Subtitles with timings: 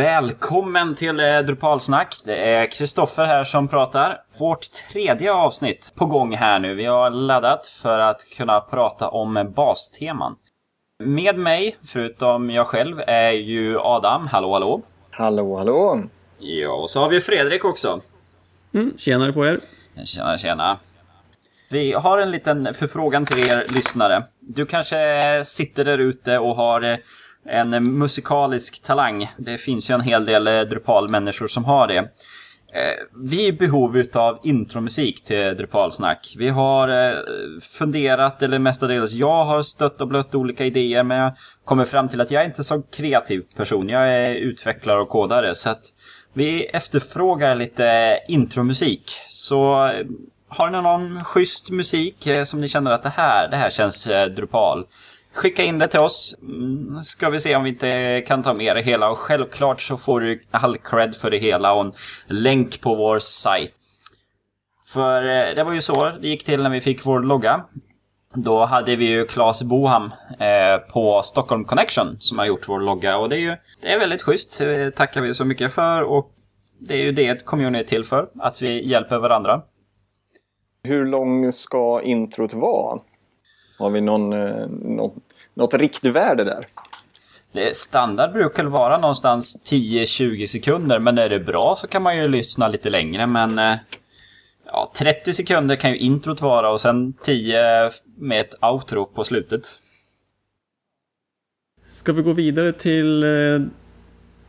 [0.00, 2.14] Välkommen till eh, Drupalsnack.
[2.24, 4.22] Det är Kristoffer här som pratar.
[4.38, 6.74] Vårt tredje avsnitt på gång här nu.
[6.74, 10.36] Vi har laddat för att kunna prata om basteman.
[11.04, 14.26] Med mig, förutom jag själv, är ju Adam.
[14.26, 14.82] Hallå, hallå.
[15.10, 16.02] Hallå, hallå.
[16.38, 18.00] Ja, och så har vi Fredrik också.
[18.74, 19.60] Mm, tjenare på er.
[20.04, 20.78] Tjena, tjena.
[21.70, 24.24] Vi har en liten förfrågan till er lyssnare.
[24.40, 24.96] Du kanske
[25.44, 26.96] sitter där ute och har eh,
[27.46, 29.32] en musikalisk talang.
[29.36, 31.98] Det finns ju en hel del eh, Drupal-människor som har det.
[32.72, 36.34] Eh, vi är i behov av intromusik till Drupalsnack.
[36.38, 37.18] Vi har eh,
[37.78, 41.32] funderat, eller mestadels jag har stött och blött olika idéer men jag
[41.64, 43.88] kommer fram till att jag är inte så kreativ person.
[43.88, 45.84] Jag är utvecklare och kodare så att
[46.32, 49.12] vi efterfrågar lite intromusik.
[49.28, 49.90] Så
[50.48, 54.04] har ni någon schysst musik som ni känner att det här, det här känns
[54.36, 54.86] Drupal?
[55.32, 56.36] Skicka in det till oss.
[56.42, 59.10] Mm, ska vi se om vi inte kan ta med det hela.
[59.10, 61.92] Och självklart så får du all cred för det hela och en
[62.26, 63.72] länk på vår sajt.
[64.86, 67.64] För eh, det var ju så det gick till när vi fick vår logga.
[68.34, 73.16] Då hade vi ju Claes Boham eh, på Stockholm Connection som har gjort vår logga.
[73.16, 74.58] Och det är ju det är väldigt schysst.
[74.58, 76.02] Det tackar vi så mycket för.
[76.02, 76.32] Och
[76.78, 78.28] det är ju det ett community är till för.
[78.38, 79.62] Att vi hjälper varandra.
[80.84, 83.00] Hur lång ska introt vara?
[83.80, 85.14] Har vi någon, eh, något,
[85.54, 86.66] något riktvärde där?
[87.52, 92.28] Det standard brukar vara någonstans 10-20 sekunder men är det bra så kan man ju
[92.28, 93.76] lyssna lite längre men eh,
[94.66, 99.78] ja, 30 sekunder kan ju introt vara och sen 10 med ett outro på slutet.
[101.90, 103.60] Ska vi gå vidare till eh,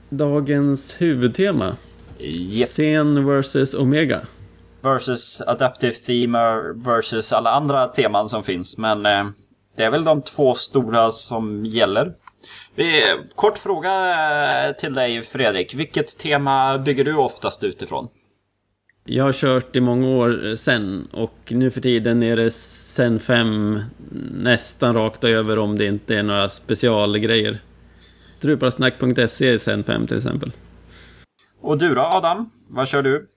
[0.09, 1.77] dagens huvudtema?
[2.19, 2.67] Yep.
[2.67, 4.21] Scen versus Omega
[4.81, 8.77] versus Adaptive Theme versus alla andra teman som finns.
[8.77, 9.29] Men eh,
[9.75, 12.13] det är väl de två stora som gäller.
[12.75, 13.03] Vi,
[13.35, 14.15] kort fråga
[14.67, 15.75] eh, till dig Fredrik.
[15.75, 18.07] Vilket tema bygger du oftast utifrån?
[19.03, 23.79] Jag har kört i många år sen och nu för tiden är det sen 5
[24.31, 27.59] nästan rakt över om det inte är några specialgrejer.
[28.41, 30.51] Drupalsnack.se är sen 5 till exempel.
[31.61, 32.49] Och du då Adam?
[32.67, 33.27] Vad kör du?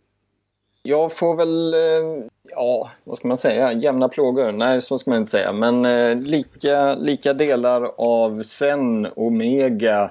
[0.86, 4.52] Jag får väl, eh, ja, vad ska man säga, jämna plågor?
[4.52, 5.52] Nej, så ska man inte säga.
[5.52, 10.10] Men eh, lika, lika delar av Zen, Omega,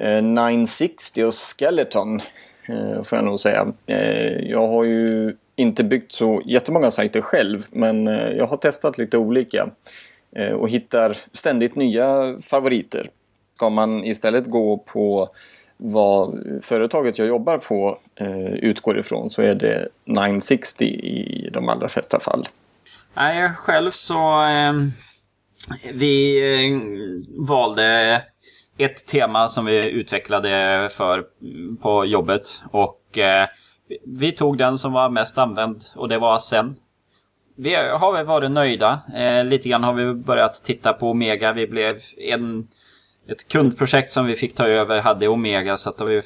[0.00, 2.20] eh, 960 och Skeleton
[2.68, 3.72] eh, får jag nog säga.
[3.86, 8.98] Eh, jag har ju inte byggt så jättemånga sajter själv, men eh, jag har testat
[8.98, 9.70] lite olika
[10.36, 13.10] eh, och hittar ständigt nya favoriter.
[13.56, 15.28] Ska man istället gå på
[15.84, 21.88] vad företaget jag jobbar på eh, utgår ifrån så är det 960 i de allra
[21.88, 22.48] flesta fall.
[23.14, 24.72] Nej, själv så eh,
[25.92, 28.22] vi eh, valde
[28.78, 31.24] ett tema som vi utvecklade för
[31.82, 33.48] på jobbet och eh,
[34.04, 36.76] vi tog den som var mest använd och det var sen.
[37.56, 39.00] Vi har varit nöjda.
[39.14, 41.52] Eh, lite grann har vi börjat titta på Omega.
[41.52, 42.68] Vi blev en
[43.26, 46.22] ett kundprojekt som vi fick ta över hade Omega så att vi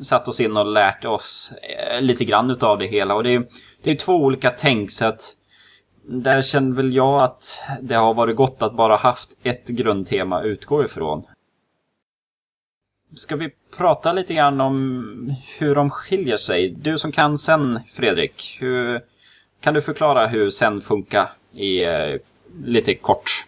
[0.00, 3.14] satt oss in och lärt oss eh, lite grann utav det hela.
[3.14, 3.46] Och det är,
[3.82, 5.36] det är två olika tänk så att
[6.06, 10.44] där känner väl jag att det har varit gott att bara haft ett grundtema att
[10.44, 11.26] utgå ifrån.
[13.14, 16.68] Ska vi prata lite grann om hur de skiljer sig?
[16.70, 19.00] Du som kan sen Fredrik, hur,
[19.60, 22.16] kan du förklara hur sen funkar i eh,
[22.64, 23.46] lite kort?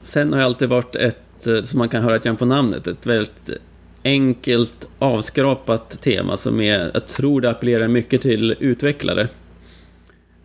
[0.00, 3.06] Sen har jag alltid varit ett Eh, som man kan höra igen på namnet, ett
[3.06, 3.50] väldigt
[4.04, 9.28] enkelt avskrapat tema som är, jag tror det appellerar mycket till utvecklare.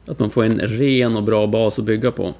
[0.05, 2.33] Att man får en ren och bra bas att bygga på.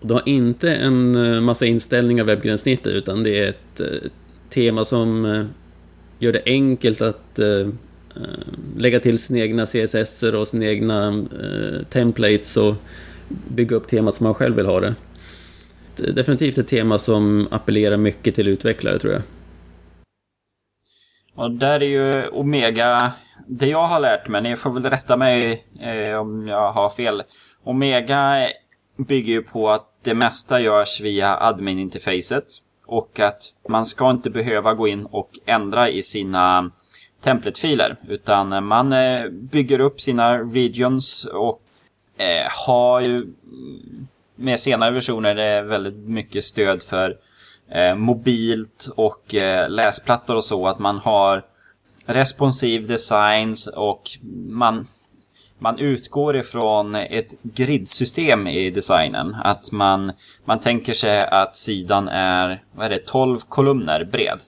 [0.00, 4.10] Det har inte en eh, massa inställningar webbgränssnittet utan det är ett eh,
[4.50, 5.48] tema som
[6.18, 7.38] gör det enkelt att
[8.76, 11.26] lägga till sina egna CSS och sina egna
[11.90, 12.74] templates och
[13.48, 14.94] bygga upp temat som man själv vill ha det
[15.98, 19.22] definitivt ett tema som appellerar mycket till utvecklare tror jag.
[21.34, 23.12] Och där är ju Omega,
[23.46, 27.22] det jag har lärt mig, ni får väl rätta mig eh, om jag har fel.
[27.64, 28.48] Omega
[28.96, 32.44] bygger ju på att det mesta görs via admin-interfacet.
[32.86, 36.70] Och att man ska inte behöva gå in och ändra i sina
[37.20, 37.96] template-filer.
[38.08, 41.62] Utan man eh, bygger upp sina regions och
[42.16, 43.26] eh, har ju
[44.38, 47.16] med senare versioner är det väldigt mycket stöd för
[47.70, 50.66] eh, mobilt och eh, läsplattor och så.
[50.66, 51.42] Att man har
[52.06, 54.10] responsiv designs och
[54.48, 54.88] man,
[55.58, 59.34] man utgår ifrån ett gridsystem i designen.
[59.44, 60.12] Att man,
[60.44, 64.40] man tänker sig att sidan är, vad är det, 12 kolumner bred.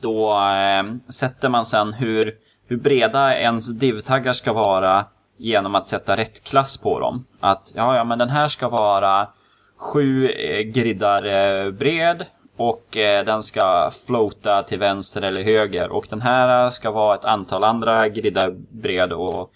[0.00, 2.34] då eh, sätter man sen hur,
[2.66, 5.04] hur breda ens div-taggar ska vara
[5.36, 7.24] genom att sätta rätt klass på dem.
[7.40, 9.28] Att ja, ja men den här ska vara
[9.76, 12.26] sju eh, griddar eh, bred
[12.56, 15.88] och eh, den ska floata till vänster eller höger.
[15.88, 19.50] Och den här ska vara ett antal andra griddar bred och,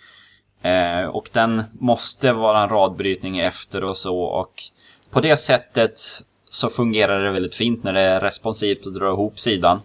[1.11, 4.21] och den måste vara en radbrytning efter och så.
[4.21, 4.63] Och
[5.11, 6.01] på det sättet
[6.51, 9.81] så fungerar det väldigt fint när det är responsivt och drar ihop sidan.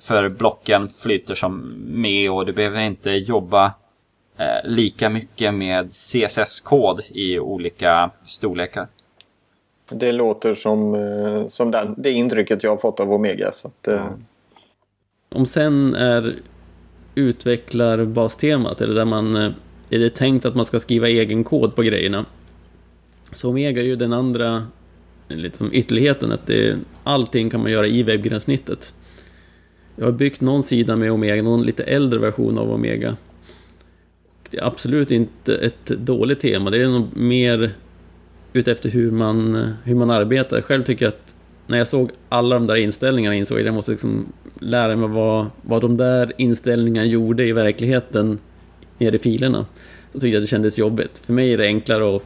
[0.00, 3.72] För blocken flyter som med och du behöver inte jobba
[4.64, 8.88] lika mycket med CSS-kod i olika storlekar.
[9.92, 13.52] Det låter som, eh, som den, det intrycket jag har fått av Omega.
[13.52, 14.06] Så att, eh.
[15.28, 16.36] Om sen är
[17.14, 19.52] utvecklarbastemat, eller där man eh,
[19.90, 22.26] är det tänkt att man ska skriva egen kod på grejerna.
[23.32, 24.66] Så Omega är ju den andra
[25.28, 28.94] liksom ytterligheten, att det, allting kan man göra i webbgränssnittet.
[29.96, 33.16] Jag har byggt någon sida med Omega, någon lite äldre version av Omega.
[34.50, 37.72] Det är absolut inte ett dåligt tema, det är nog mer
[38.52, 40.60] utefter hur man, hur man arbetar.
[40.60, 41.34] Själv tycker jag att
[41.66, 45.08] när jag såg alla de där inställningarna insåg jag att jag måste liksom lära mig
[45.08, 48.38] vad, vad de där inställningarna gjorde i verkligheten
[48.98, 49.66] nere i filerna.
[50.12, 51.22] Så tyckte jag att det kändes jobbigt.
[51.26, 52.22] För mig är det enklare att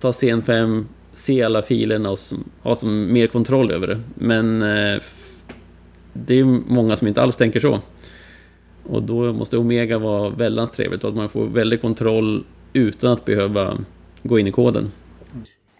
[0.00, 2.18] ta scen 5, se alla filerna och
[2.62, 4.00] ha som mer kontroll över det.
[4.14, 5.02] Men eh,
[6.12, 7.80] det är många som inte alls tänker så.
[8.88, 13.24] Och då måste Omega vara väldigt trevligt och att man får väldigt kontroll utan att
[13.24, 13.78] behöva
[14.22, 14.92] gå in i koden.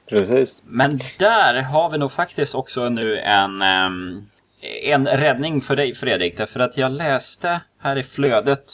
[0.08, 0.62] Precis.
[0.66, 3.62] Men där har vi nog faktiskt också nu en,
[4.82, 6.36] en räddning för dig Fredrik.
[6.36, 8.64] Därför att jag läste här i flödet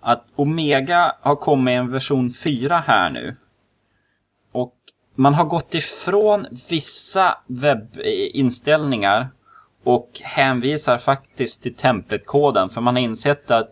[0.00, 3.36] att Omega har kommit en version 4 här nu.
[4.52, 4.74] Och
[5.14, 9.28] man har gått ifrån vissa webbinställningar
[9.84, 12.70] och hänvisar faktiskt till templetkoden.
[12.70, 13.70] För man har insett att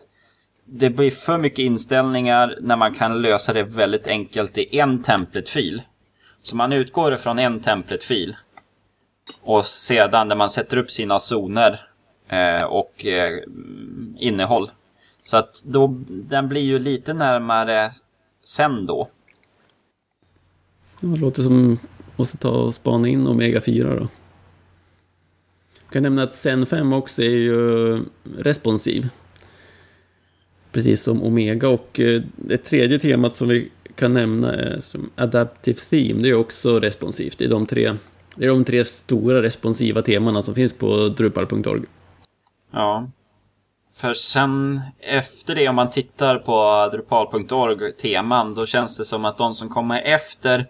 [0.65, 5.83] det blir för mycket inställningar när man kan lösa det väldigt enkelt i en templetfil.
[6.43, 8.37] Så man utgår ifrån en templetfil.
[9.43, 11.81] Och sedan när man sätter upp sina zoner
[12.29, 13.39] eh, och eh,
[14.19, 14.71] innehåll.
[15.23, 17.91] Så att då, den blir ju lite närmare
[18.45, 19.09] sen då.
[21.01, 21.79] Det låter som
[22.17, 24.09] måste ta och spana in Omega 4 då.
[25.93, 28.05] Jag kan nämna att Zen 5 också är ju
[28.39, 29.09] responsiv.
[30.71, 35.79] Precis som Omega och eh, det tredje temat som vi kan nämna är som Adaptive
[35.91, 36.23] Theme.
[36.23, 37.39] Det är också responsivt.
[37.39, 37.95] Det är de tre,
[38.37, 41.83] det är de tre stora responsiva temana som finns på Drupal.org.
[42.71, 43.11] Ja.
[43.95, 49.39] För sen efter det om man tittar på Drupal.org teman då känns det som att
[49.39, 50.67] de som kommer efter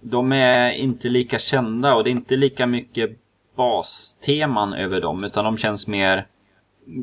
[0.00, 3.20] de är inte lika kända och det är inte lika mycket
[3.56, 6.26] basteman över dem utan de känns mer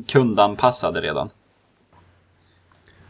[0.06, 1.30] kundanpassade redan.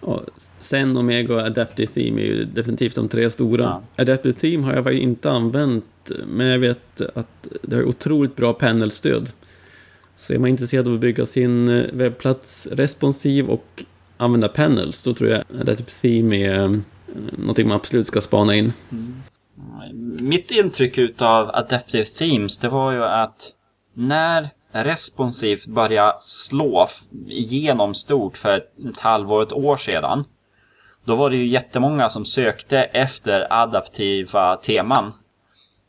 [0.07, 0.21] Ja,
[0.61, 3.63] Sen Omega och Adaptive Theme är ju definitivt de tre stora.
[3.63, 4.03] Ja.
[4.03, 9.33] Adaptive Theme har jag inte använt, men jag vet att det har otroligt bra panelstöd.
[10.17, 13.85] Så är man intresserad av att bygga sin eh, webbplats responsiv och
[14.17, 16.77] använda panels, då tror jag Adaptive Theme är eh,
[17.39, 18.73] någonting man absolut ska spana in.
[18.93, 19.23] Mm.
[20.21, 23.51] Mitt intryck utav Adaptive Themes, det var ju att
[23.95, 26.89] när responsivt började slå
[27.27, 30.25] igenom stort för ett, ett halvår, ett år sedan.
[31.05, 35.13] Då var det ju jättemånga som sökte efter adaptiva teman.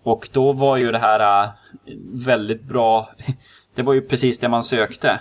[0.04, 1.50] Och då var ju det här äh,
[2.14, 3.10] väldigt bra.
[3.76, 5.20] Det var ju precis det man sökte.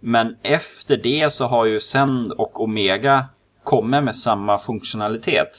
[0.00, 3.26] Men efter det så har ju Send och Omega
[3.64, 5.58] kommit med samma funktionalitet.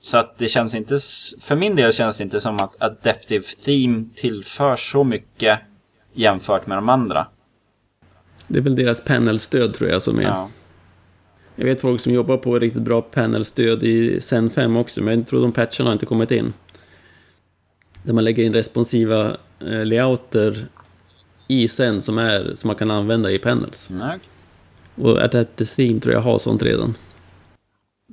[0.00, 0.98] Så att det känns inte,
[1.40, 5.58] för min del känns det inte som att Adaptive Theme tillför så mycket
[6.12, 7.26] jämfört med de andra.
[8.46, 10.22] Det är väl deras panelstöd tror jag som är...
[10.22, 10.48] Ja.
[11.56, 15.26] Jag vet folk som jobbar på riktigt bra panelstöd i Zen 5 också, men jag
[15.26, 16.52] tror de patcherna har inte kommit in.
[18.02, 20.66] Där man lägger in responsiva eh, layouter
[21.48, 23.90] i Zen som, är, som man kan använda i panels.
[23.90, 24.20] Mm.
[24.94, 26.94] Och Adaptive Theme tror jag har sånt redan.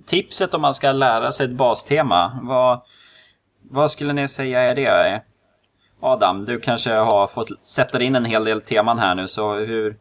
[0.06, 2.82] Tipset om man ska lära sig ett bastema, vad,
[3.62, 5.22] vad skulle ni säga är det?
[6.00, 9.98] Adam, du kanske har fått sätta in en hel del teman här nu, så hur...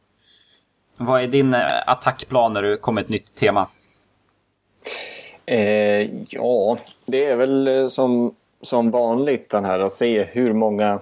[0.96, 3.68] Vad är din eh, attackplan när du kommer ett nytt tema?
[5.46, 11.00] Eh, ja, det är väl eh, som, som vanligt den här att se hur många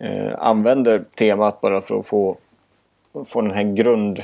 [0.00, 2.36] eh, använder temat bara för att få,
[3.26, 4.22] få den här grund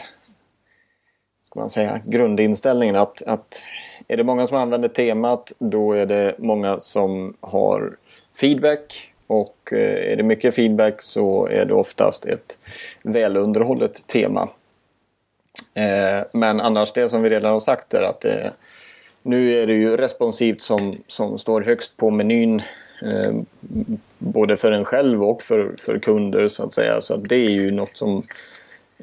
[1.52, 3.62] ska man säga, grundinställningen att, att
[4.08, 7.96] är det många som använder temat då är det många som har
[8.40, 12.58] feedback Och eh, är det mycket feedback så är det oftast ett
[13.02, 14.48] välunderhållet tema.
[15.74, 18.52] Eh, men annars det som vi redan har sagt är att det,
[19.22, 22.62] nu är det ju responsivt som, som står högst på menyn
[23.02, 23.34] Eh,
[24.18, 27.00] både för en själv och för, för kunder så att säga.
[27.00, 28.22] Så att det är ju något som,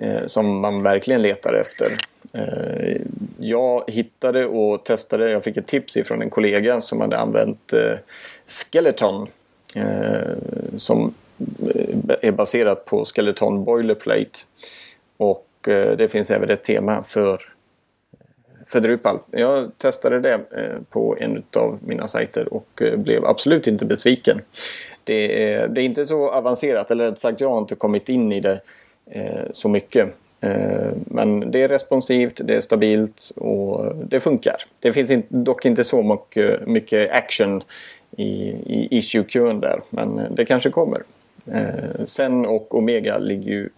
[0.01, 1.87] Eh, som man verkligen letar efter.
[2.33, 3.01] Eh,
[3.39, 7.97] jag hittade och testade, jag fick ett tips ifrån en kollega som hade använt eh,
[8.45, 9.27] Skeleton
[9.75, 10.33] eh,
[10.77, 11.13] som
[11.73, 14.39] eh, är baserat på Skeleton Boilerplate.
[15.17, 17.41] Och eh, det finns även ett tema för
[18.67, 19.19] för Drupal.
[19.31, 20.39] Jag testade det
[20.89, 24.41] på en av mina sajter och blev absolut inte besviken.
[25.03, 28.31] Det är, det är inte så avancerat, eller rätt sagt jag har inte kommit in
[28.31, 28.59] i det eh,
[29.11, 30.13] Eh, så mycket.
[30.41, 34.55] Eh, men det är responsivt, det är stabilt och det funkar.
[34.79, 36.19] Det finns dock inte så
[36.65, 37.63] mycket action
[38.17, 41.03] i, i issue-kön där, men det kanske kommer.
[41.51, 43.69] Eh, sen och Omega ligger ju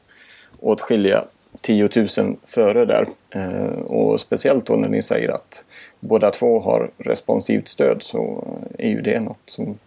[0.59, 1.25] åtskilliga
[1.61, 2.07] 10 000
[2.43, 3.05] före där.
[3.85, 5.65] Och speciellt då när ni säger att
[5.99, 8.47] båda två har responsivt stöd så
[8.77, 9.77] är ju det något som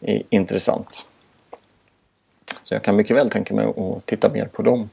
[0.00, 1.04] är intressant.
[2.64, 4.90] Så jag kan mycket väl tänka mig att titta mer på dem.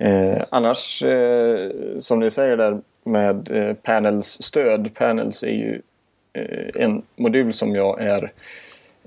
[0.00, 4.94] Eh, annars, eh, som ni säger där med eh, Panels stöd.
[4.94, 5.82] Panels är ju
[6.32, 8.32] eh, en modul som jag är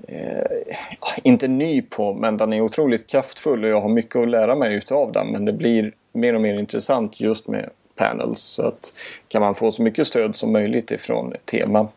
[0.08, 0.42] eh,
[1.22, 4.74] inte ny på, men den är otroligt kraftfull och jag har mycket att lära mig
[4.74, 5.26] utav den.
[5.26, 8.40] Men det blir mer och mer intressant just med panels.
[8.40, 8.92] Så att
[9.28, 11.88] kan man få så mycket stöd som möjligt ifrån ett tema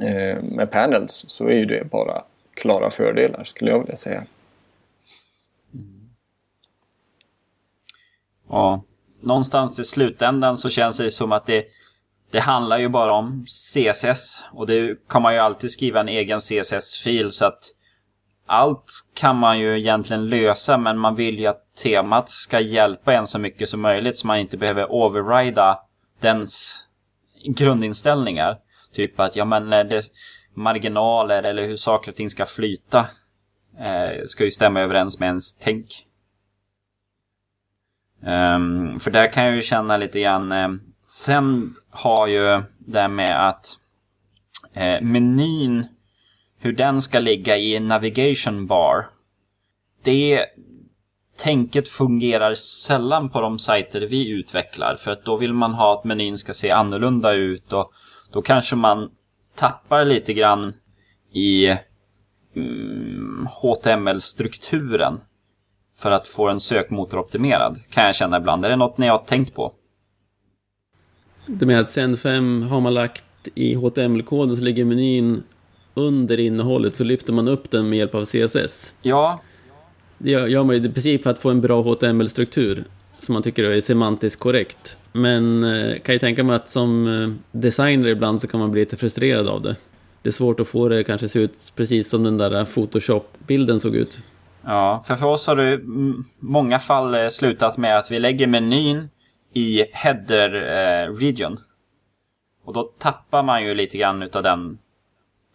[0.00, 2.22] eh, med panels så är ju det bara
[2.54, 4.24] klara fördelar skulle jag vilja säga.
[8.48, 8.84] Och
[9.20, 11.64] någonstans i slutändan så känns det som att det
[12.30, 16.40] det handlar ju bara om CSS och det kan man ju alltid skriva en egen
[16.40, 17.62] CSS-fil så att
[18.46, 23.26] allt kan man ju egentligen lösa men man vill ju att temat ska hjälpa en
[23.26, 25.78] så mycket som möjligt så man inte behöver overrida
[26.20, 26.84] dens
[27.44, 28.58] grundinställningar.
[28.92, 30.02] Typ att ja men eh, det,
[30.54, 33.06] marginaler eller hur saker och ting ska flyta
[33.78, 36.07] eh, ska ju stämma överens med ens tänk.
[38.20, 40.68] Um, för där kan jag ju känna lite grann eh,
[41.10, 43.78] Sen har ju det med att
[44.72, 45.86] eh, menyn,
[46.58, 49.10] hur den ska ligga i navigation bar.
[50.02, 50.46] Det
[51.36, 54.96] tänket fungerar sällan på de sajter vi utvecklar.
[54.96, 57.92] För att då vill man ha att menyn ska se annorlunda ut och
[58.32, 59.10] då kanske man
[59.54, 60.74] tappar lite grann
[61.32, 61.76] i
[62.56, 65.20] mm, HTML-strukturen
[65.98, 67.78] för att få en sökmotor optimerad.
[67.90, 68.64] Kan jag känna ibland.
[68.64, 69.72] Är det något ni har tänkt på?
[71.46, 73.24] Det med att sen 5 har man lagt
[73.54, 75.42] i HTML-koden så ligger menyn
[75.94, 78.94] under innehållet så lyfter man upp den med hjälp av CSS.
[79.02, 79.40] Ja.
[80.18, 82.84] Det gör man ju i princip för att få en bra HTML-struktur
[83.18, 84.96] som man tycker är semantiskt korrekt.
[85.12, 88.80] Men eh, kan ju tänka mig att som eh, designer ibland så kan man bli
[88.80, 89.76] lite frustrerad av det.
[90.22, 93.96] Det är svårt att få det kanske se ut precis som den där Photoshop-bilden såg
[93.96, 94.18] ut.
[94.70, 95.78] Ja, för för oss har det i
[96.38, 99.10] många fall eh, slutat med att vi lägger menyn
[99.52, 101.52] i header-region.
[101.52, 101.58] Eh,
[102.64, 104.78] Och då tappar man ju lite grann utav den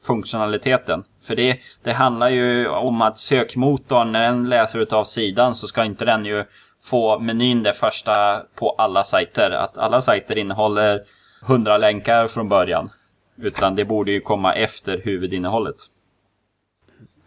[0.08, 1.03] funktionaliteten.
[1.27, 5.86] För det, det handlar ju om att sökmotorn, när den läser utav sidan så ska
[5.86, 6.46] inte den ju
[6.84, 9.51] få menyn det första på alla sajter.
[9.51, 11.03] Att alla sajter innehåller
[11.48, 12.89] 100 länkar från början.
[13.38, 15.75] Utan det borde ju komma efter huvudinnehållet.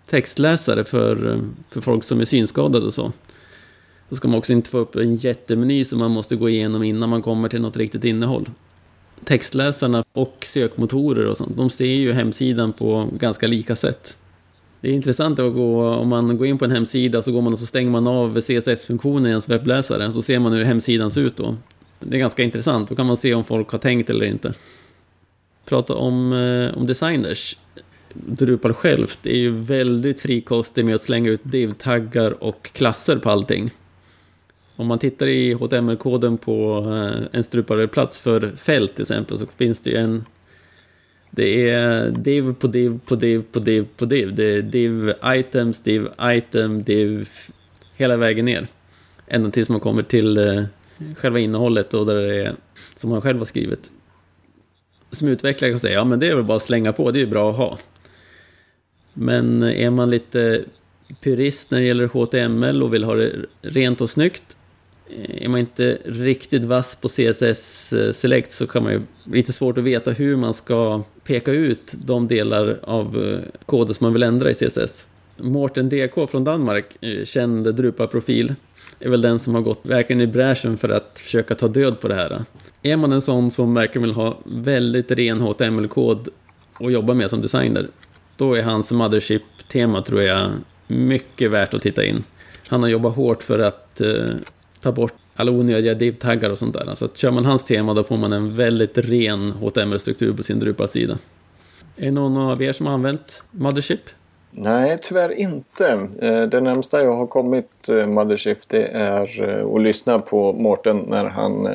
[0.06, 3.12] Textläsare för, för folk som är synskadade och så.
[4.08, 7.08] Då ska man också inte få upp en jättemeny som man måste gå igenom innan
[7.08, 8.50] man kommer till något riktigt innehåll.
[9.24, 14.16] Textläsarna och sökmotorer och sånt, de ser ju hemsidan på ganska lika sätt.
[14.80, 17.52] Det är intressant att gå, om man går in på en hemsida så går man
[17.52, 21.20] och så stänger man av CSS-funktionen i ens webbläsare, så ser man hur hemsidan ser
[21.20, 21.56] ut då.
[22.00, 24.54] Det är ganska intressant, då kan man se om folk har tänkt eller inte.
[25.64, 27.56] Prata om, eh, om designers.
[28.24, 33.70] Drupal självt är ju väldigt frikostig med att slänga ut div-taggar och klasser på allting.
[34.76, 39.46] Om man tittar i HTML-koden på eh, en strupare plats för fält till exempel så
[39.46, 40.24] finns det ju en
[41.30, 44.34] det är div på div på div på div på div.
[44.34, 47.28] Det är div items, div item, div
[47.96, 48.66] hela vägen ner.
[49.26, 50.62] Ända tills man kommer till eh,
[51.16, 52.54] själva innehållet och där det är
[52.96, 53.90] som man själv har skrivit.
[55.10, 57.20] Som utvecklare kan säga, ja men det är väl bara att slänga på, det är
[57.20, 57.78] ju bra att ha.
[59.18, 60.64] Men är man lite
[61.20, 63.32] purist när det gäller HTML och vill ha det
[63.62, 64.56] rent och snyggt
[65.28, 69.78] är man inte riktigt vass på CSS eh, Select så kan man ju lite svårt
[69.78, 74.22] att veta hur man ska peka ut de delar av eh, koden som man vill
[74.22, 75.08] ändra i CSS.
[75.36, 78.54] Mårten DK från Danmark, eh, känd Drupa-profil,
[79.00, 82.08] är väl den som har gått verkligen i bräschen för att försöka ta död på
[82.08, 82.44] det här.
[82.82, 86.28] Är man en sån som verkligen vill ha väldigt ren HTML-kod
[86.78, 87.86] och jobba med som designer,
[88.36, 90.50] då är hans Mothership-tema tror jag
[90.86, 92.24] mycket värt att titta in.
[92.68, 94.34] Han har jobbat hårt för att eh,
[94.80, 96.94] ta bort alla onödiga div-taggar och sånt där.
[96.94, 100.60] Så att kör man hans tema då får man en väldigt ren HTML-struktur på sin
[100.60, 101.18] Drupal-sida.
[101.96, 104.00] Är det någon av er som har använt Mothership?
[104.50, 106.08] Nej, tyvärr inte.
[106.20, 111.04] Eh, det närmsta jag har kommit eh, Mothership det är eh, att lyssna på Mårten
[111.08, 111.68] när han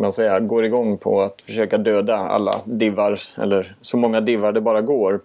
[0.00, 4.60] man säga, går igång på att försöka döda alla divar eller så många divar det
[4.60, 5.20] bara går.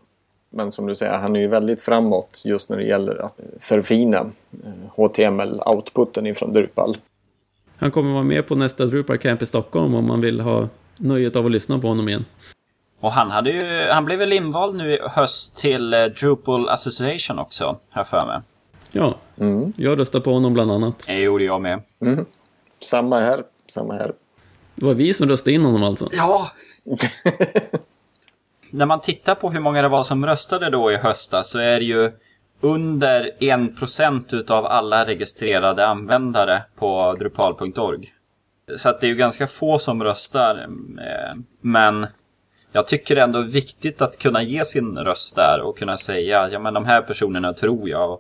[0.55, 4.25] Men som du säger, han är ju väldigt framåt just när det gäller att förfina
[4.95, 6.97] HTML-outputen ifrån Drupal.
[7.77, 11.35] Han kommer vara med på nästa Drupal Camp i Stockholm om man vill ha nöjet
[11.35, 12.25] av att lyssna på honom igen.
[12.99, 17.39] Och han, hade ju, han blev väl invald nu i höst till eh, Drupal Association
[17.39, 18.41] också, jag för mig.
[18.91, 19.73] Ja, mm.
[19.77, 21.03] jag röstade på honom bland annat.
[21.07, 21.81] Det gjorde jag med.
[22.01, 22.25] Mm.
[22.81, 24.13] Samma här, samma här.
[24.75, 26.09] Det var vi som röstade in honom alltså?
[26.11, 26.51] Ja!
[28.75, 31.79] När man tittar på hur många det var som röstade då i höstas så är
[31.79, 32.11] det ju
[32.61, 38.13] under 1% utav alla registrerade användare på drupal.org.
[38.77, 40.67] Så att det är ju ganska få som röstar.
[40.99, 42.07] Eh, men
[42.71, 46.49] jag tycker ändå det är viktigt att kunna ge sin röst där och kunna säga
[46.49, 48.19] ja men de här personerna tror jag.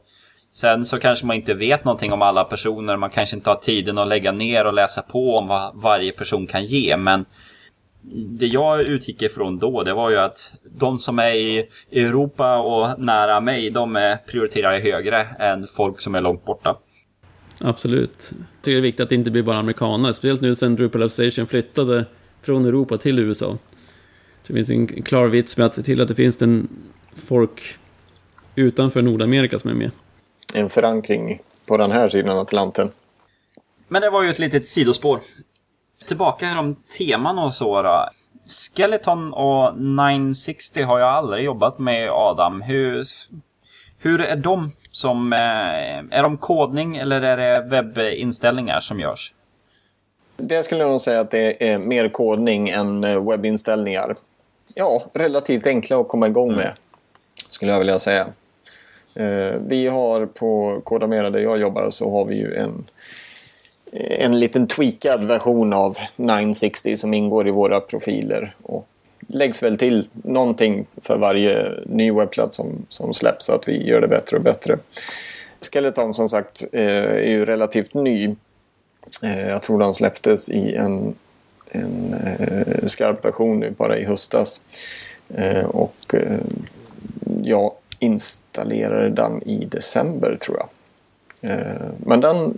[0.53, 2.97] Sen så kanske man inte vet någonting om alla personer.
[2.97, 6.47] Man kanske inte har tiden att lägga ner och läsa på om vad varje person
[6.47, 6.97] kan ge.
[6.97, 7.25] Men
[8.13, 13.01] det jag utgick ifrån då, det var ju att de som är i Europa och
[13.01, 16.77] nära mig, de prioriterar jag högre än folk som är långt borta.
[17.59, 18.31] Absolut.
[18.31, 21.03] Jag tycker det är viktigt att det inte blir bara amerikaner, speciellt nu sen Drupal
[21.03, 22.05] Association flyttade
[22.41, 23.57] från Europa till USA.
[24.43, 26.67] Så det finns en klar vits med att se till att det finns en
[27.15, 27.77] folk
[28.55, 29.91] utanför Nordamerika som är med.
[30.53, 32.91] En förankring på den här sidan Atlanten.
[33.87, 35.19] Men det var ju ett litet sidospår.
[36.05, 38.09] Tillbaka här om teman och så då.
[38.47, 42.61] Skeleton och 960 har jag aldrig jobbat med Adam.
[42.61, 43.05] Hur,
[43.97, 45.33] hur är de som...
[45.33, 49.33] Eh, är de kodning eller är det webbinställningar som görs?
[50.37, 54.15] Det skulle jag nog säga att det är mer kodning än eh, webbinställningar.
[54.73, 56.73] Ja, relativt enkla att komma igång med.
[57.49, 58.27] Skulle jag vilja säga.
[59.13, 62.85] Eh, vi har på Kodamera där jag jobbar så har vi ju en
[63.99, 68.55] en liten tweakad version av 960 som ingår i våra profiler.
[68.61, 68.87] Och
[69.27, 74.01] läggs väl till någonting för varje ny webbplats som, som släpps så att vi gör
[74.01, 74.77] det bättre och bättre.
[75.71, 78.35] Skeleton som sagt eh, är ju relativt ny.
[79.23, 81.15] Eh, jag tror den släpptes i en,
[81.71, 84.61] en eh, skarp version nu bara i höstas.
[85.65, 86.15] Och
[87.43, 90.69] jag installerade den i december tror jag.
[91.97, 92.53] Men den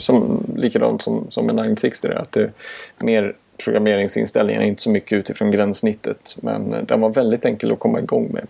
[0.00, 2.52] som, likadant som, som med 960 där, att det är
[2.98, 3.34] mer
[3.64, 6.36] programmeringsinställningar, inte så mycket utifrån gränssnittet.
[6.42, 8.46] Men eh, den var väldigt enkel att komma igång med.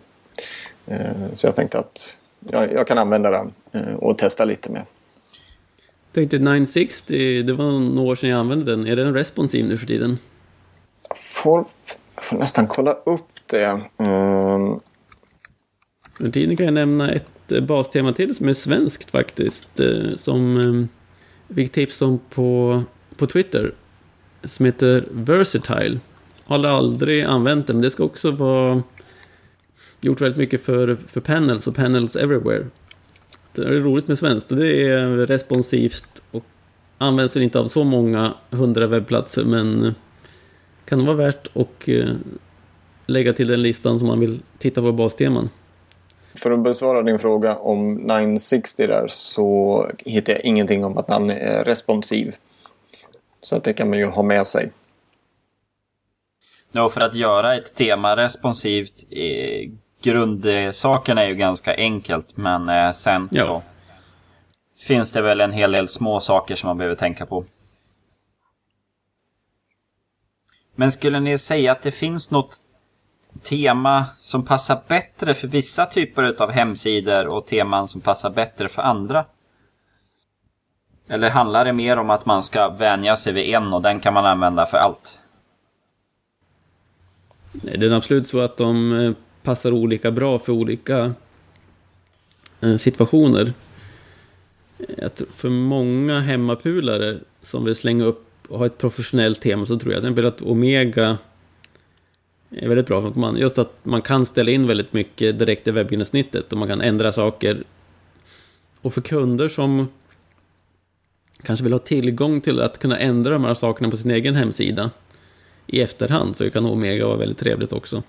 [0.86, 4.82] Eh, så jag tänkte att jag, jag, kan använda den eh, och testa lite med.
[6.06, 8.86] Jag tänkte 960, det var några år sedan jag använde den.
[8.86, 10.18] Är den responsiv nu för tiden?
[11.08, 11.64] Jag får,
[12.14, 13.80] jag får nästan kolla upp det.
[13.98, 14.80] Mm.
[16.18, 19.80] Under tiden kan jag nämna ett bastema till som är svenskt faktiskt.
[20.16, 20.88] Som
[21.54, 22.82] fick tips om på,
[23.16, 23.74] på Twitter.
[24.44, 26.00] Som heter Versatile.
[26.44, 28.82] Har aldrig använt det, men det ska också vara
[30.00, 32.66] gjort väldigt mycket för, för panels och panels everywhere.
[33.52, 36.44] Det är roligt med svenskt och det är responsivt och
[36.98, 39.94] används väl inte av så många hundra webbplatser men
[40.84, 42.08] kan det vara värt att eh,
[43.06, 45.48] lägga till den listan som man vill titta på basteman.
[46.34, 51.30] För att besvara din fråga om 960 där så hittar jag ingenting om att han
[51.30, 52.34] är responsiv.
[53.42, 54.70] Så att det kan man ju ha med sig.
[56.72, 59.70] Ja, för att göra ett tema responsivt, eh,
[60.02, 63.44] grundsaken är ju ganska enkelt men eh, sen ja.
[63.44, 63.62] så
[64.86, 67.44] finns det väl en hel del små saker som man behöver tänka på.
[70.74, 72.60] Men skulle ni säga att det finns något
[73.42, 78.82] tema som passar bättre för vissa typer av hemsidor och teman som passar bättre för
[78.82, 79.24] andra?
[81.08, 84.14] Eller handlar det mer om att man ska vänja sig vid en och den kan
[84.14, 85.18] man använda för allt?
[87.52, 89.12] Nej, det är absolut så att de eh,
[89.42, 91.14] passar olika bra för olika
[92.60, 93.52] eh, situationer.
[95.34, 100.02] För många hemmapulare som vill slänga upp och ha ett professionellt tema så tror jag
[100.02, 101.18] till exempel att Omega
[102.50, 103.00] är väldigt bra.
[103.00, 106.58] För att man, just att man kan ställa in väldigt mycket direkt i webbgenomsnittet och
[106.58, 107.64] man kan ändra saker.
[108.82, 109.88] Och för kunder som
[111.42, 114.90] kanske vill ha tillgång till att kunna ändra de här sakerna på sin egen hemsida
[115.66, 118.02] i efterhand så kan Omega vara väldigt trevligt också.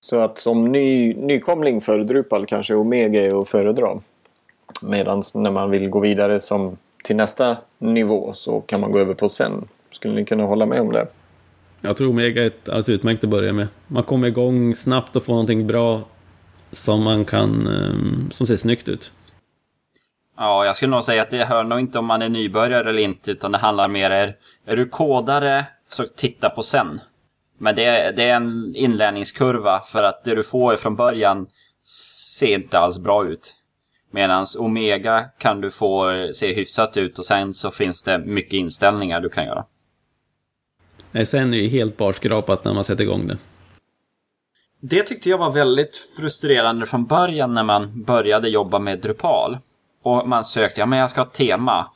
[0.00, 4.00] Så att som ny, nykomling för Drupal kanske Omega är att föredra.
[4.82, 9.14] Medan när man vill gå vidare som till nästa nivå så kan man gå över
[9.14, 9.68] på sen.
[9.92, 11.06] Skulle ni kunna hålla med om det?
[11.80, 13.68] Jag tror Omega är ett alldeles utmärkt att börja med.
[13.86, 16.02] Man kommer igång snabbt och får någonting bra
[16.72, 19.12] som man kan, eh, som ser snyggt ut.
[20.36, 23.02] Ja, jag skulle nog säga att det hör nog inte om man är nybörjare eller
[23.02, 24.36] inte, utan det handlar mer är,
[24.66, 27.00] är du kodare så titta på sen.
[27.58, 31.46] Men det är, det är en inlärningskurva för att det du får från början
[32.38, 33.54] ser inte alls bra ut.
[34.10, 39.20] Medan Omega kan du få se hyfsat ut och sen så finns det mycket inställningar
[39.20, 39.64] du kan göra.
[41.18, 43.38] Nej, sen är det ju helt barskrapat när man sätter igång det.
[44.80, 49.58] Det tyckte jag var väldigt frustrerande från början när man började jobba med Drupal.
[50.02, 51.90] Och man sökte, ja men jag ska ha ett tema.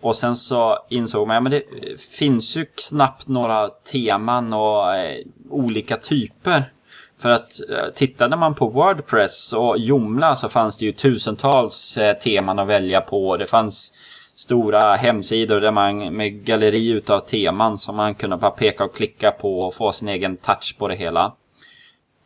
[0.00, 1.62] Och sen så insåg man, ja men det
[2.00, 5.18] finns ju knappt några teman och eh,
[5.50, 6.72] olika typer.
[7.18, 12.18] För att eh, tittade man på Wordpress och Joomla så fanns det ju tusentals eh,
[12.18, 13.36] teman att välja på.
[13.36, 13.92] Det fanns
[14.38, 19.30] stora hemsidor där man med galleri utav teman som man kunde bara peka och klicka
[19.30, 21.32] på och få sin egen touch på det hela.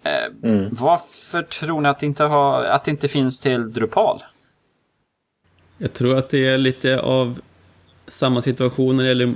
[0.02, 0.68] Eh, mm.
[0.72, 4.22] Varför tror ni att det, inte har, att det inte finns till Drupal?
[5.78, 7.40] Jag tror att det är lite av
[8.06, 9.34] samma situation när det gäller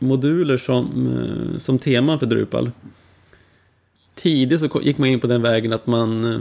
[0.00, 2.70] moduler som, eh, som tema för Drupal.
[4.14, 6.40] Tidigt så gick man in på den vägen att man, eh,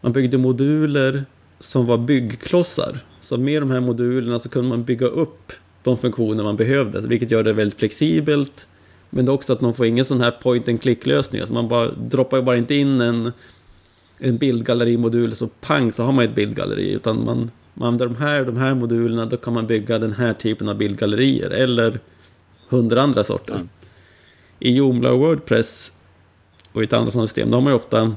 [0.00, 1.24] man byggde moduler
[1.60, 3.00] som var byggklossar.
[3.26, 7.30] Så med de här modulerna så kunde man bygga upp de funktioner man behövde, vilket
[7.30, 8.66] gör det väldigt flexibelt.
[9.10, 11.40] Men det är också att man får ingen sån här point and click lösning.
[11.40, 13.32] Alltså man bara, droppar ju bara inte in en,
[14.18, 16.92] en bildgallerimodul så pang så har man ett bildgalleri.
[16.92, 20.32] Utan man, man använder de här, de här modulerna, då kan man bygga den här
[20.32, 21.50] typen av bildgallerier.
[21.50, 22.00] Eller
[22.68, 23.54] hundra andra sorter.
[23.54, 23.68] Mm.
[24.58, 25.92] I Joomla och Wordpress
[26.72, 28.14] och i ett annat sådant system, då har man ju ofta...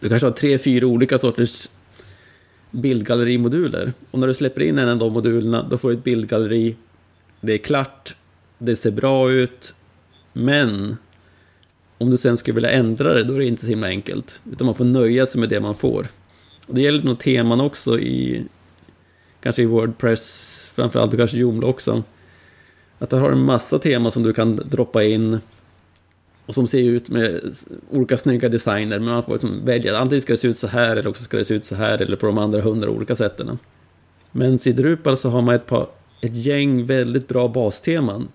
[0.00, 1.68] Du kanske har tre, fyra olika sorters
[2.74, 3.92] bildgallerimoduler.
[4.10, 6.76] Och när du släpper in en av de modulerna, då får du ett bildgalleri.
[7.40, 8.16] Det är klart,
[8.58, 9.74] det ser bra ut,
[10.32, 10.96] men
[11.98, 14.40] om du sen skulle vilja ändra det, då är det inte så himla enkelt.
[14.52, 16.06] Utan man får nöja sig med det man får.
[16.66, 18.44] Och det gäller nog teman också i,
[19.40, 22.02] kanske i Wordpress, framförallt och kanske Joomla också.
[22.98, 25.38] Att du har en massa teman som du kan droppa in
[26.46, 27.54] och som ser ut med
[27.90, 28.98] olika snygga designer.
[28.98, 31.36] Men man får liksom välja, antingen ska det se ut så här eller också ska
[31.36, 33.58] det se ut så här eller på de andra hundra olika sätten.
[34.32, 35.86] Men i Drupal så har man ett, par,
[36.20, 38.28] ett gäng väldigt bra basteman.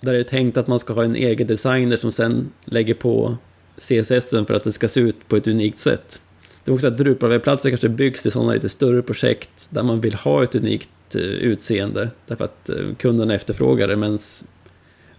[0.00, 3.36] Där det är tänkt att man ska ha en egen designer som sen lägger på
[3.76, 6.20] CSS för att det ska se ut på ett unikt sätt.
[6.64, 10.14] Det är också att Drupal-webbplatser kanske byggs till sådana lite större projekt där man vill
[10.14, 13.96] ha ett unikt eh, utseende därför att kunden kunderna efterfrågar det.
[13.96, 14.18] Men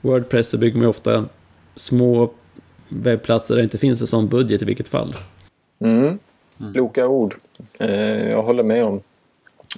[0.01, 1.25] Wordpress så bygger man ofta
[1.77, 2.29] små
[2.89, 5.15] webbplatser där det inte finns en sån budget i vilket fall.
[5.79, 6.19] Mm.
[6.73, 7.35] Kloka ord.
[7.79, 9.01] Eh, jag håller med om,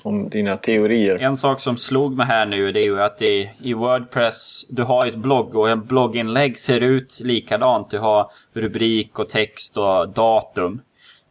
[0.04, 1.16] om dina teorier.
[1.16, 4.84] En sak som slog mig här nu det är ju att det, i Wordpress du
[4.84, 7.90] har ett blogg och en blogginlägg ser ut likadant.
[7.90, 10.82] Du har rubrik och text och datum.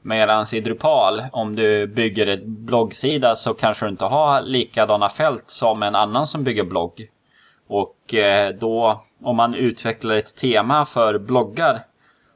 [0.03, 5.45] Medan i Drupal, om du bygger en bloggsida så kanske du inte har likadana fält
[5.47, 7.09] som en annan som bygger blogg.
[7.69, 11.81] Och eh, då om man utvecklar ett tema för bloggar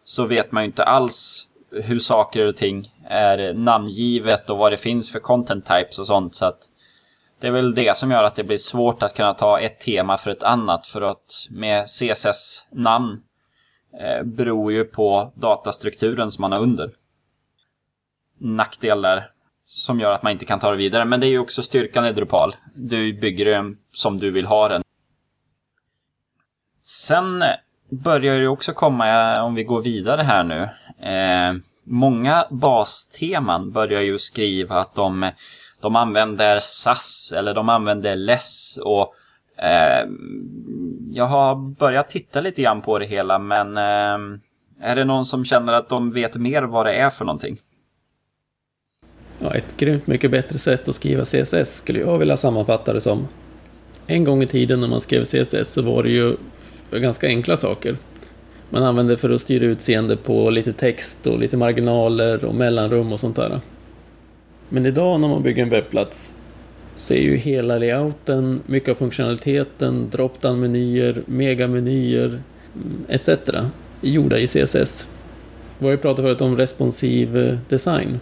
[0.05, 4.77] så vet man ju inte alls hur saker och ting är namngivet och vad det
[4.77, 6.35] finns för content types och sånt.
[6.35, 6.69] Så att
[7.41, 10.19] det är väl det som gör att det blir svårt att kunna ta ett tema
[10.19, 10.87] för ett annat.
[10.87, 13.23] För att med CSS-namn
[14.01, 16.91] eh, beror ju på datastrukturen som man har under.
[18.39, 19.31] Nackdel där
[19.67, 21.05] som gör att man inte kan ta det vidare.
[21.05, 22.55] Men det är ju också styrkan i Drupal.
[22.75, 24.83] Du bygger den som du vill ha den.
[26.93, 27.45] Sen
[27.89, 30.63] börjar det också komma, om vi går vidare här nu.
[31.09, 35.31] Eh, många basteman börjar ju skriva att de,
[35.81, 39.15] de använder SAS eller de använder LESS och
[39.57, 40.09] eh,
[41.13, 44.39] jag har börjat titta lite grann på det hela men eh,
[44.89, 47.59] är det någon som känner att de vet mer vad det är för någonting?
[49.39, 53.29] Ja, ett grymt mycket bättre sätt att skriva CSS skulle jag vilja sammanfatta det som.
[54.07, 56.37] En gång i tiden när man skrev CSS så var det ju
[56.99, 57.97] ganska enkla saker.
[58.71, 63.21] Man använder för att styra utseende på lite text och lite marginaler och mellanrum och
[63.21, 63.61] sånt där.
[64.69, 66.35] Men idag när man bygger en webbplats
[66.97, 73.29] så är ju hela layouten, mycket av funktionaliteten, drop-down-menyer, megamenyer mm, etc.
[74.01, 75.09] gjorda i CSS.
[75.79, 78.21] Vi har ju pratat förut om responsiv eh, design.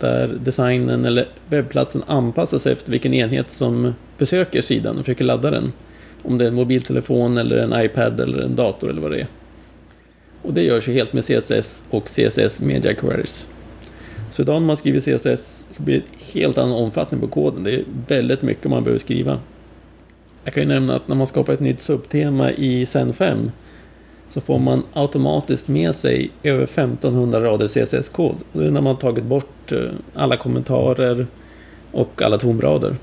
[0.00, 5.72] Där designen eller webbplatsen anpassas efter vilken enhet som besöker sidan och försöker ladda den.
[6.22, 9.26] Om det är en mobiltelefon eller en iPad eller en dator eller vad det är.
[10.42, 13.46] Och det görs ju helt med CSS och CSS Media Queries.
[14.30, 17.64] Så idag när man skriver CSS så blir det helt annan omfattning på koden.
[17.64, 19.38] Det är väldigt mycket man behöver skriva.
[20.44, 23.50] Jag kan ju nämna att när man skapar ett nytt subtema i Zen 5
[24.28, 28.36] så får man automatiskt med sig över 1500 rader CSS-kod.
[28.52, 29.78] Det är när man tagit bort eh,
[30.14, 31.26] alla kommentarer
[31.92, 32.96] och alla tomrader.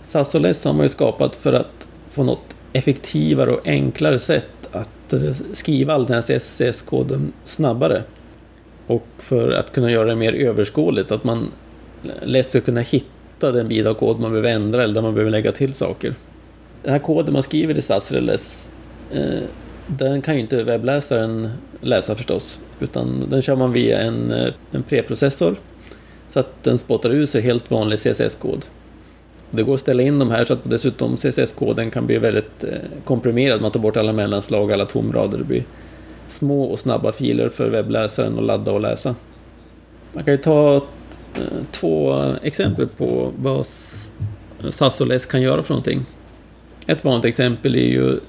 [0.00, 1.85] SAS och LESS har man ju skapat för att
[2.16, 8.02] få något effektivare och enklare sätt att eh, skriva all den här CSS-koden snabbare.
[8.86, 11.52] Och för att kunna göra det mer överskådligt, att man
[12.22, 15.30] lätt ska kunna hitta den bit av kod man behöver ändra eller där man behöver
[15.30, 16.14] lägga till saker.
[16.82, 18.36] Den här koden man skriver i SAS eller
[19.12, 19.42] eh,
[19.86, 21.48] den kan ju inte webbläsaren
[21.80, 25.56] läsa förstås, utan den kör man via en, eh, en preprocessor
[26.28, 28.64] så att den spottar ut sig helt vanlig CSS-kod.
[29.50, 32.70] Det går att ställa in de här så att dessutom CSS-koden kan bli väldigt eh,
[33.04, 33.62] komprimerad.
[33.62, 35.38] Man tar bort alla mellanslag, alla tomrader.
[35.38, 35.64] Det blir
[36.26, 39.14] små och snabba filer för webbläsaren att ladda och läsa.
[40.12, 40.74] Man kan ju ta
[41.34, 46.04] eh, två exempel på vad eh, SAS och LESS kan göra för någonting.
[46.86, 48.20] Ett vanligt exempel är ju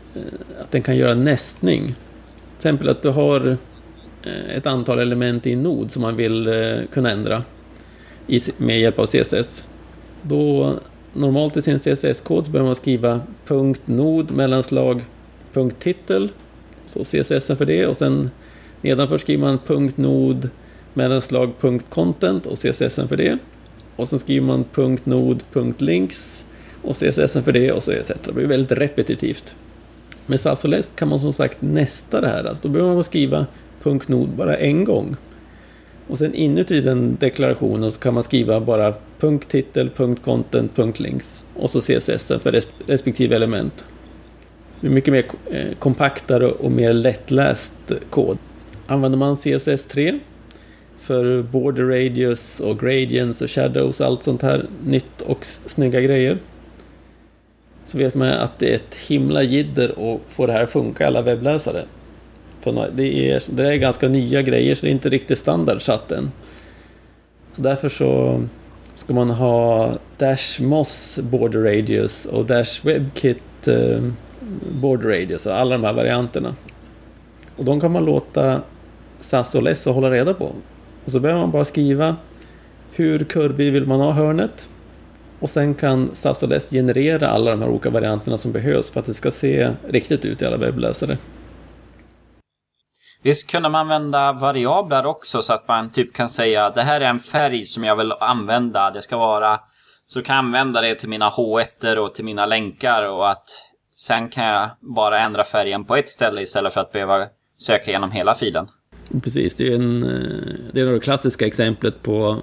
[0.62, 1.86] att den kan göra nästning.
[1.86, 3.58] Till exempel att du har
[4.56, 6.50] ett antal element i en nod som man vill
[6.94, 7.44] kunna ändra
[8.58, 9.68] med hjälp av CSS.
[10.22, 10.74] Då
[11.18, 13.22] normalt i sin CSS-kod så behöver man skriva
[13.86, 15.06] .nod mellanslag
[15.80, 16.30] .titel.
[16.86, 18.30] Så CSS för det och sen
[18.82, 20.50] nedanför skriver man .nod
[20.94, 21.52] mellanslag
[21.90, 23.38] .content och CSS för det.
[23.96, 24.66] Och sen skriver man
[25.04, 25.44] .nod
[25.78, 26.46] .links
[26.82, 28.12] och CSS för det och så etc.
[28.26, 29.56] Det blir väldigt repetitivt.
[30.26, 32.44] Med SAS och LEST kan man som sagt nästa det här.
[32.44, 33.46] Alltså då behöver man skriva
[34.08, 35.16] .nod bara en gång.
[36.08, 38.94] Och sen inuti den deklarationen så kan man skriva bara
[39.48, 39.90] .titel,
[40.24, 43.86] .content, .links och så CSS för respektive element.
[44.82, 48.38] Det är mycket mer eh, kompaktare och mer lättläst kod.
[48.86, 50.20] Använder man CSS3
[51.00, 56.38] för border radius och gradients och shadows och allt sånt här nytt och snygga grejer
[57.84, 61.04] så vet man att det är ett himla jidder att få det här att funka
[61.04, 61.86] i alla webbläsare.
[62.74, 66.32] För det, är, det är ganska nya grejer så det är inte riktigt standard än.
[67.54, 68.42] Så därför så
[68.96, 74.02] ska man ha Dash Moss Border Radius och Dash WebKit eh,
[74.72, 76.56] Border Radius och alla de här varianterna.
[77.56, 78.62] Och de kan man låta
[79.20, 80.52] SAS och LESS hålla reda på.
[81.06, 82.16] Och så behöver man bara skriva
[82.92, 84.70] hur kurvig vill man ha hörnet?
[85.40, 89.00] Och sen kan SAS och LESS generera alla de här olika varianterna som behövs för
[89.00, 91.18] att det ska se riktigt ut i alla webbläsare.
[93.22, 97.10] Visst kunde man använda variabler också så att man typ kan säga det här är
[97.10, 98.92] en färg som jag vill använda.
[98.92, 99.60] Det ska vara
[100.08, 103.50] så kan jag använda det till mina H1 och till mina länkar och att
[103.96, 107.26] sen kan jag bara ändra färgen på ett ställe istället för att behöva
[107.58, 108.68] söka igenom hela filen.
[109.24, 112.38] Precis, det är, en, eh, det är det klassiska exemplet på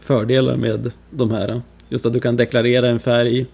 [0.00, 1.62] fördelar med de här.
[1.88, 3.46] Just att du kan deklarera en färg.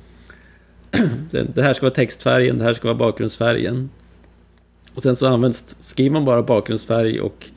[1.30, 3.90] Det här ska vara textfärgen, det här ska vara bakgrundsfärgen.
[4.94, 7.50] Och sen så används, skriver man bara bakgrundsfärg och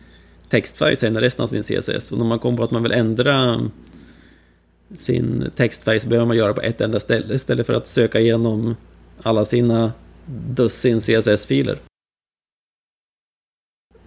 [0.50, 2.12] textfärg sen i resten av sin CSS.
[2.12, 3.60] Och när man kommer på att man vill ändra
[4.96, 8.76] sin textfärg så behöver man göra på ett enda ställe istället för att söka igenom
[9.24, 9.92] alla sina
[10.56, 11.78] dussin CSS-filer.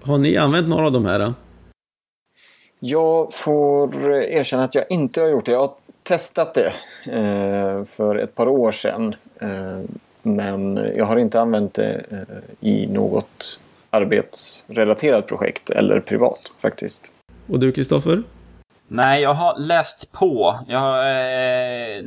[0.03, 1.35] Har ni använt några av de här?
[2.81, 5.53] Jag får erkänna att jag inte har gjort det.
[5.53, 6.73] Jag har testat det
[7.12, 9.14] eh, för ett par år sedan.
[9.40, 9.81] Eh,
[10.37, 17.12] men jag har inte använt det eh, i något arbetsrelaterat projekt eller privat faktiskt.
[17.49, 18.23] Och du Kristoffer?
[18.88, 20.59] Nej, jag har läst på.
[20.69, 22.03] Jag, eh,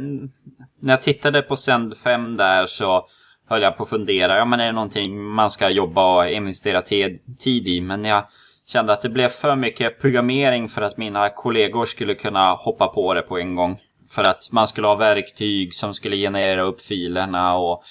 [0.80, 3.06] när jag tittade på Send 5 där så
[3.50, 4.38] höll jag på att fundera.
[4.38, 7.82] Ja, men är det någonting man ska jobba och investera tid i?
[7.82, 8.24] Men jag
[8.66, 13.14] kände att det blev för mycket programmering för att mina kollegor skulle kunna hoppa på
[13.14, 13.80] det på en gång.
[14.10, 17.84] För att man skulle ha verktyg som skulle generera upp filerna och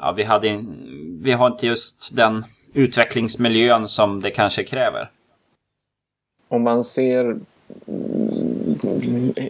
[0.00, 0.64] ja, vi, hade,
[1.20, 5.10] vi har inte just den utvecklingsmiljön som det kanske kräver.
[6.48, 7.40] Om man ser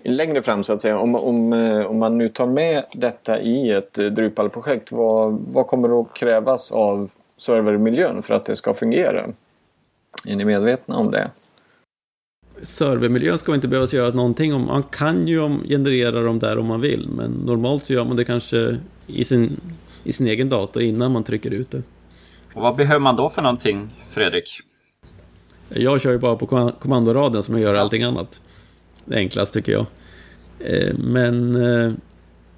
[0.05, 1.53] längre fram så att säga, om, om,
[1.89, 7.11] om man nu tar med detta i ett Drupal-projekt, vad, vad kommer att krävas av
[7.37, 9.27] servermiljön för att det ska fungera?
[10.25, 11.31] Är ni medvetna om det?
[12.63, 14.67] servermiljön ska man inte behöva göra någonting om.
[14.67, 18.25] Man kan ju generera dem där om man vill, men normalt så gör man det
[18.25, 19.61] kanske i sin,
[20.05, 21.83] i sin egen dator innan man trycker ut det.
[22.55, 24.61] Och vad behöver man då för någonting, Fredrik?
[25.69, 28.41] Jag kör ju bara på kommandoraden som jag gör allting annat.
[29.05, 29.87] Det är enklast tycker jag.
[30.59, 31.93] Eh, men eh,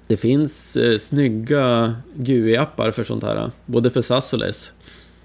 [0.07, 4.73] det finns eh, snygga GUI-appar för sånt här, både för SAS och LESS.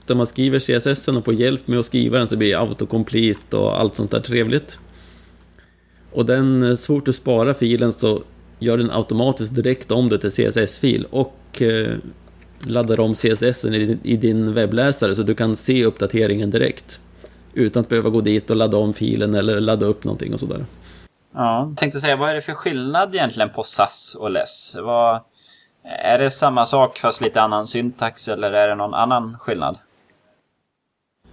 [0.09, 3.81] Om man skriver CSS och får hjälp med att skriva den så blir autocomplete och
[3.81, 4.79] allt sånt där trevligt.
[6.13, 8.23] Och den, så fort du sparar filen så
[8.59, 11.62] gör den automatiskt direkt om det till CSS-fil och
[12.61, 13.64] laddar om CSS
[14.03, 17.01] i din webbläsare så du kan se uppdateringen direkt.
[17.55, 20.66] Utan att behöva gå dit och ladda om filen eller ladda upp någonting och sådär.
[21.35, 24.77] Ja, tänkte säga, vad är det för skillnad egentligen på SAS och LESS?
[24.81, 25.21] Vad,
[25.83, 29.79] är det samma sak fast lite annan syntax eller är det någon annan skillnad?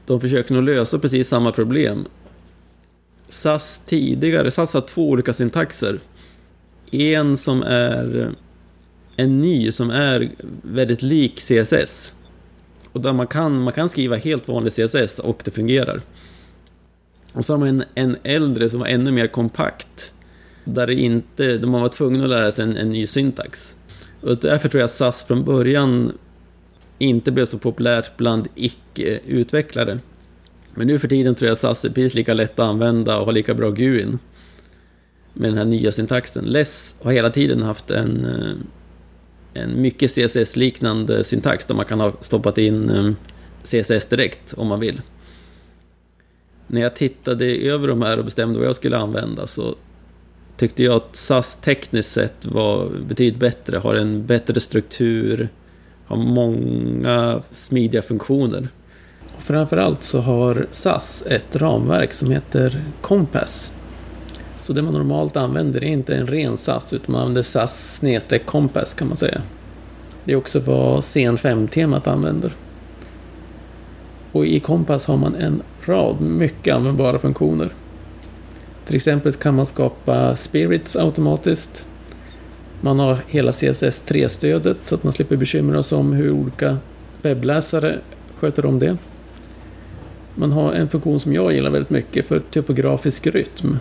[0.06, 2.06] De försöker nog lösa precis samma problem.
[3.30, 6.00] SAS tidigare, SAS har två olika syntaxer.
[6.96, 8.36] En som är
[9.16, 10.32] en ny som är
[10.62, 12.14] väldigt lik CSS.
[12.92, 16.02] Och där man kan, man kan skriva helt vanlig CSS och det fungerar.
[17.34, 20.14] Och så har man en, en äldre som var ännu mer kompakt.
[20.64, 23.76] Där det inte, där man var tvungen att lära sig en, en ny syntax.
[24.22, 26.12] Och därför tror jag SAS från början
[26.98, 30.00] inte blev så populärt bland icke-utvecklare.
[30.76, 33.34] Men nu för tiden tror jag SAS är precis lika lätt att använda och har
[33.34, 34.20] lika bra GUIn.
[35.38, 36.46] Med den här nya syntaxen.
[36.46, 42.14] Less har hela tiden haft en, eh, en mycket CSS-liknande syntax där man kan ha
[42.22, 43.12] stoppat in eh,
[43.64, 45.02] CSS direkt om man vill
[46.68, 49.76] när jag tittade över de här och bestämde vad jag skulle använda så
[50.58, 55.50] tyckte jag att SAS tekniskt sett var betydligt bättre, har en bättre struktur,
[56.06, 58.68] har många smidiga funktioner.
[59.36, 63.72] Och framförallt så har SAS ett ramverk som heter Compass.
[64.66, 68.46] Så det man normalt använder är inte en ren SAS utan man använder SAS snedstreck
[68.46, 69.42] Kompass kan man säga.
[70.24, 72.52] Det är också vad CN5-temat använder.
[74.32, 77.70] Och i Kompass har man en rad mycket användbara funktioner.
[78.86, 81.88] Till exempel kan man skapa spirits automatiskt.
[82.82, 86.78] Man har hela CSS3-stödet så att man slipper bekymra sig om hur olika
[87.22, 88.00] webbläsare
[88.38, 88.98] sköter om det.
[90.36, 93.78] Man har en funktion som jag gillar väldigt mycket för typografisk rytm.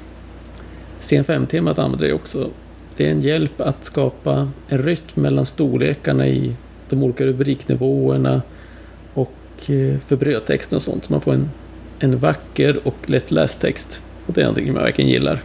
[1.05, 2.51] CN5-temat använder det också.
[2.97, 6.57] Det är en hjälp att skapa en rytm mellan storlekarna i
[6.89, 8.43] de olika rubriknivåerna
[9.15, 9.33] och
[9.67, 11.05] eh, för brödtexten och sånt.
[11.05, 11.51] Så man får en
[11.99, 14.03] en vacker och lättläst text.
[14.27, 15.43] Och det är någonting jag verkligen gillar.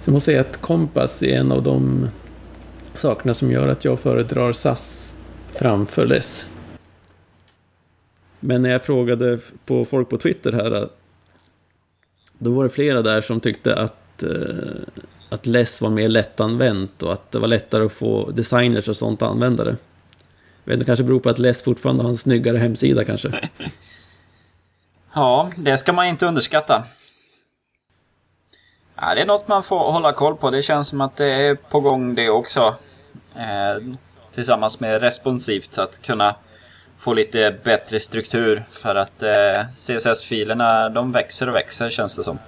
[0.00, 2.08] Så jag måste säga att Kompass är en av de
[2.94, 5.14] sakerna som gör att jag föredrar SAS
[5.52, 6.48] framför LESS.
[8.40, 10.88] Men när jag frågade på folk på Twitter här,
[12.38, 17.12] då var det flera där som tyckte att, eh, att LESS var mer lättanvänt och
[17.12, 19.76] att det var lättare att få designers och sånt att använda det.
[20.64, 23.50] Jag vet inte, det kanske beror på att LESS fortfarande har en snyggare hemsida kanske.
[25.16, 26.84] Ja, det ska man inte underskatta.
[28.96, 30.50] Ja, det är något man får hålla koll på.
[30.50, 32.74] Det känns som att det är på gång det också.
[33.34, 33.94] Eh,
[34.34, 36.34] tillsammans med responsivt att kunna
[37.04, 42.38] få lite bättre struktur för att eh, CSS-filerna de växer och växer känns det som.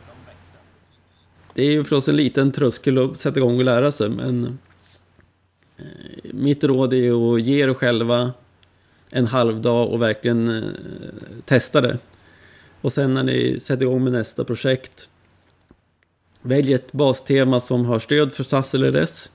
[1.54, 4.58] Det är ju förstås en liten tröskel att sätta igång och lära sig men
[5.76, 5.84] eh,
[6.22, 8.32] mitt råd är att ge er själva
[9.10, 10.70] en halv dag och verkligen eh,
[11.44, 11.98] testa det.
[12.80, 15.08] Och sen när ni sätter igång med nästa projekt
[16.42, 19.30] Välj ett bastema som har stöd för SAS eller dess.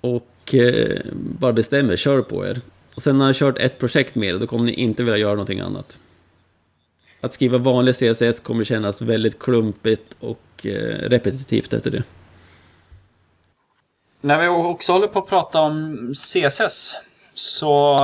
[0.00, 2.60] Och eh, bara bestämmer, kör på er.
[2.94, 5.18] Och sen när ni har kört ett projekt med det, då kommer ni inte vilja
[5.18, 5.98] göra någonting annat.
[7.20, 12.02] Att skriva vanlig CSS kommer kännas väldigt klumpigt och eh, repetitivt efter det.
[14.20, 16.96] När vi också håller på att prata om CSS
[17.34, 17.98] så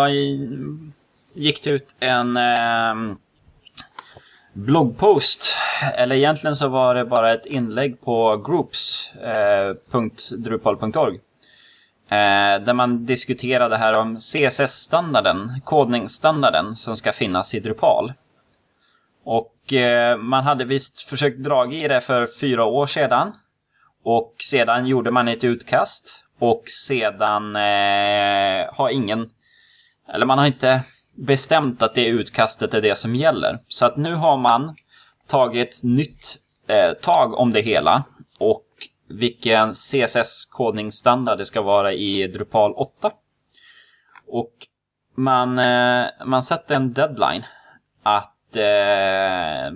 [1.35, 2.95] gick det ut en eh,
[4.53, 5.57] bloggpost.
[5.95, 11.15] Eller egentligen så var det bara ett inlägg på groups.drupal.org.
[11.15, 11.21] Eh,
[12.11, 18.13] Eh, där man diskuterade här om CSS-standarden, kodningsstandarden som ska finnas i Drupal.
[19.25, 23.33] Och eh, man hade visst försökt dra i det för fyra år sedan.
[24.05, 26.25] Och sedan gjorde man ett utkast.
[26.39, 29.31] Och sedan eh, har ingen,
[30.15, 30.83] eller man har inte
[31.15, 33.59] bestämt att det utkastet är det som gäller.
[33.69, 34.77] Så att nu har man
[35.27, 38.05] tagit nytt eh, tag om det hela
[38.39, 38.67] och
[39.11, 43.13] vilken CSS-kodningsstandard det ska vara i Drupal 8.
[44.27, 44.53] Och
[45.15, 47.45] man, eh, man satte en deadline
[48.03, 49.73] att eh,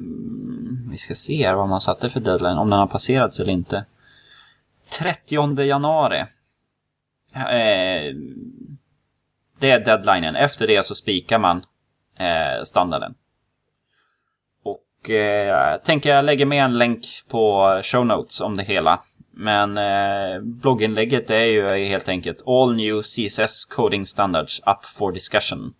[0.90, 3.84] vi ska se här vad man satte för deadline, om den har passerats eller inte.
[4.98, 6.24] 30 januari.
[7.34, 8.14] Eh,
[9.58, 10.36] det är deadlinen.
[10.36, 11.64] Efter det så spikar man
[12.18, 13.14] eh, standarden.
[15.04, 19.02] och eh, jag tänker jag lägger med en länk på show notes om det hela.
[19.36, 25.74] Men eh, blogginlägget är ju helt enkelt All New CSS Coding Standards Up for Discussion.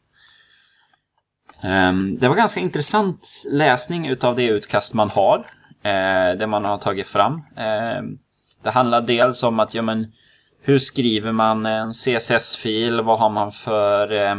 [1.62, 5.38] Um, det var ganska intressant läsning utav det utkast man har.
[5.82, 7.34] Eh, det man har tagit fram.
[7.57, 8.02] Eh,
[8.62, 10.12] det handlar dels om att, ja men,
[10.62, 13.00] hur skriver man en CSS-fil?
[13.00, 14.36] Vad har man för eh,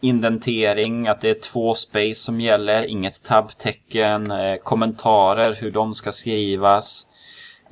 [0.00, 1.08] indentering?
[1.08, 4.30] Att det är två space som gäller, inget tabtecken.
[4.30, 7.07] Eh, kommentarer, hur de ska skrivas.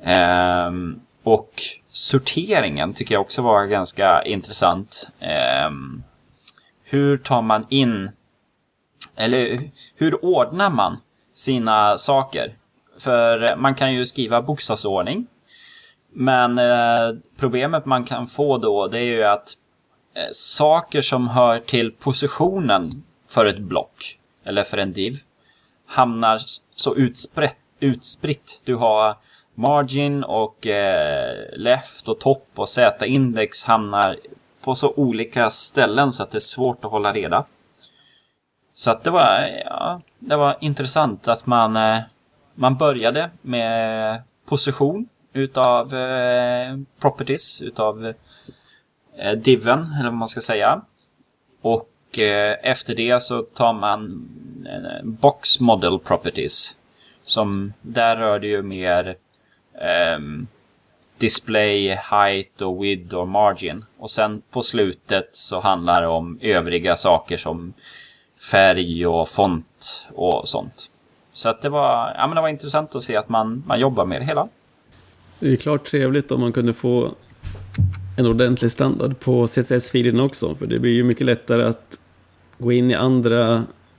[0.03, 5.07] Ehm, och sorteringen tycker jag också var ganska intressant.
[5.19, 6.03] Ehm,
[6.83, 8.11] hur tar man in,
[9.15, 9.59] eller
[9.95, 10.97] hur ordnar man
[11.33, 12.55] sina saker?
[12.99, 15.27] För man kan ju skriva bokstavsordning.
[16.09, 19.57] Men eh, problemet man kan få då det är ju att
[20.13, 22.89] eh, saker som hör till positionen
[23.29, 25.19] för ett block eller för en div
[25.85, 26.39] hamnar
[26.75, 27.55] så utspritt.
[27.79, 28.61] utspritt.
[28.63, 29.17] Du har
[29.57, 34.17] margin och eh, left och topp och z-index hamnar
[34.61, 37.45] på så olika ställen så att det är svårt att hålla reda.
[38.73, 41.99] Så att det var, ja, det var intressant att man, eh,
[42.55, 48.13] man började med position utav eh, properties, utav
[49.17, 50.81] eh, diven, eller vad man ska säga.
[51.61, 54.27] Och eh, efter det så tar man
[54.69, 56.75] eh, box model properties.
[57.23, 59.15] Som, där rör det ju mer
[60.17, 60.47] um,
[61.17, 63.85] display, height och width och margin.
[63.97, 67.73] Och sen på slutet så handlar det om övriga saker som
[68.51, 70.89] färg och font och sånt.
[71.33, 74.05] Så att det var, ja, men det var intressant att se att man, man jobbar
[74.05, 74.47] med det hela.
[75.39, 77.11] Det är klart trevligt om man kunde få
[78.17, 80.55] en ordentlig standard på CSS-filerna också.
[80.55, 81.99] För det blir ju mycket lättare att
[82.57, 83.55] gå in i andra,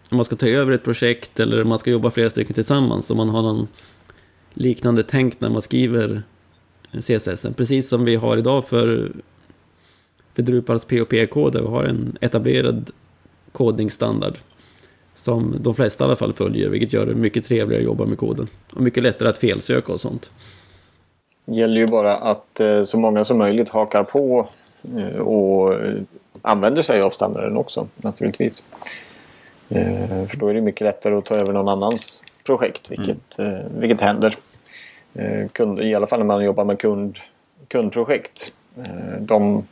[0.09, 3.11] om man ska ta över ett projekt eller om man ska jobba flera stycken tillsammans.
[3.11, 3.69] Om man har någon
[4.59, 6.23] liknande tänk när man skriver
[6.93, 7.47] CSS.
[7.57, 9.13] Precis som vi har idag för,
[10.35, 12.91] för Drupals POP-kod där vi har en etablerad
[13.53, 14.39] kodningsstandard.
[15.15, 18.19] Som de flesta i alla fall följer, vilket gör det mycket trevligare att jobba med
[18.19, 18.49] koden.
[18.75, 20.31] Och mycket lättare att felsöka och sånt.
[21.45, 24.49] Det gäller ju bara att eh, så många som möjligt hakar på
[24.97, 25.75] eh, och
[26.43, 28.63] använder sig av standarden också naturligtvis.
[29.69, 33.81] Eh, för då är det mycket lättare att ta över någon annans projekt, vilket, mm.
[33.81, 34.35] vilket händer.
[35.19, 37.19] Eh, kund, I alla fall när man jobbar med kund,
[37.69, 38.53] kundprojekt.
[38.77, 39.67] Eh, de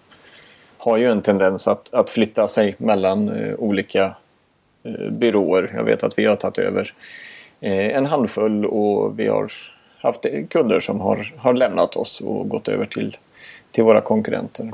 [0.76, 4.16] har ju en tendens att, att flytta sig mellan eh, olika
[5.10, 5.72] byråer.
[5.74, 6.94] Jag vet att vi har tagit över
[7.60, 9.52] en handfull och vi har
[9.98, 13.16] haft kunder som har, har lämnat oss och gått över till,
[13.70, 14.72] till våra konkurrenter.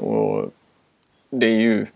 [0.00, 0.50] Och
[1.30, 1.86] det är ju,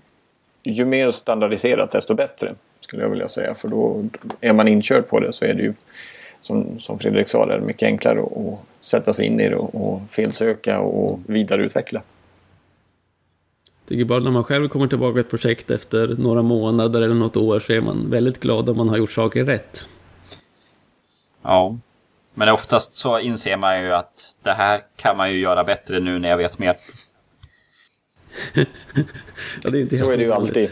[0.62, 3.55] ju mer standardiserat desto bättre skulle jag vilja säga.
[3.55, 4.05] För då
[4.40, 5.74] är man inkörd på det så är det ju
[6.45, 9.74] som, som Fredrik sa, det är mycket enklare att sätta sig in i det och,
[9.74, 12.03] och felsöka och vidareutveckla.
[13.80, 17.14] Jag tycker bara när man själv kommer tillbaka till ett projekt efter några månader eller
[17.14, 19.88] något år så är man väldigt glad om man har gjort saker rätt.
[21.42, 21.78] Ja,
[22.34, 26.18] men oftast så inser man ju att det här kan man ju göra bättre nu
[26.18, 26.76] när jag vet mer.
[29.62, 30.70] ja, det är inte så är det ju alltid.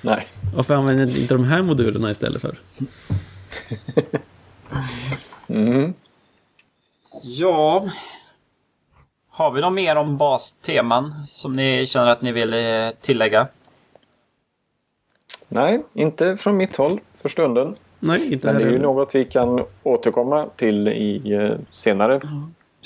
[0.00, 0.26] Nej.
[0.54, 2.58] Varför använder ni inte de här modulerna istället för?
[5.48, 5.94] mm.
[7.22, 7.90] Ja.
[9.30, 13.48] Har vi något mer om basteman som ni känner att ni vill eh, tillägga?
[15.48, 17.76] Nej, inte från mitt håll för stunden.
[18.00, 22.20] Nej, inte Men det är ju något vi kan återkomma till i eh, senare,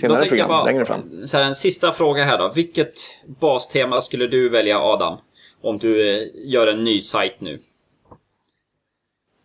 [0.01, 1.27] senare program bara, längre fram.
[1.27, 2.53] Så här, en sista fråga här då.
[2.55, 2.95] Vilket
[3.27, 5.19] bastema skulle du välja Adam?
[5.63, 7.59] Om du eh, gör en ny sajt nu.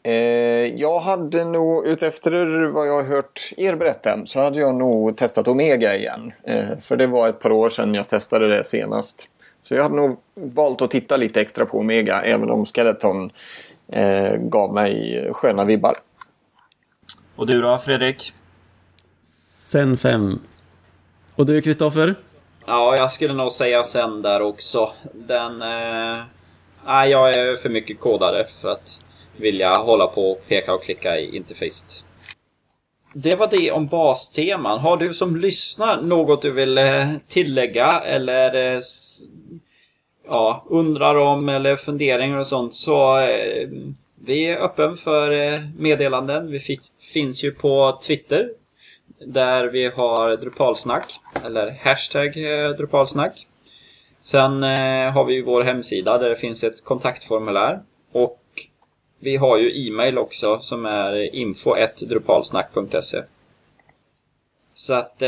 [0.04, 0.14] Eh,
[0.76, 5.47] jag hade nog, utefter vad jag har hört er berätta, så hade jag nog testat
[5.47, 6.34] Omega igen.
[6.43, 9.30] Eh, för det var ett par år sedan jag testade det senast.
[9.62, 13.32] Så jag hade nog valt att titta lite extra på Omega, även om Skeleton
[13.88, 15.95] eh, gav mig sköna vibbar.
[17.36, 18.34] Och du då Fredrik?
[19.49, 20.39] Sen 5.
[21.36, 22.16] Och du Kristoffer?
[22.66, 24.91] Ja, jag skulle nog säga sen där också.
[25.14, 25.62] Den...
[25.62, 26.24] Eh...
[26.86, 28.99] Nej, jag är för mycket kodare för att
[29.38, 32.04] vilja hålla på och peka och klicka i interfacet.
[33.14, 34.80] Det var det om basteman.
[34.80, 38.82] Har du som lyssnar något du vill eh, tillägga eller eh,
[40.28, 43.68] ja, undrar om eller funderingar och sånt så eh,
[44.26, 46.52] vi är öppen för eh, meddelanden.
[46.52, 46.80] Vi
[47.14, 48.50] finns ju på Twitter
[49.26, 53.48] där vi har Drupalsnack eller hashtag eh, Drupalsnack.
[54.22, 57.80] Sen eh, har vi ju vår hemsida där det finns ett kontaktformulär
[58.12, 58.40] och
[59.24, 63.24] vi har ju e-mail också som är info.drupalsnack.se
[64.74, 65.28] Så att eh,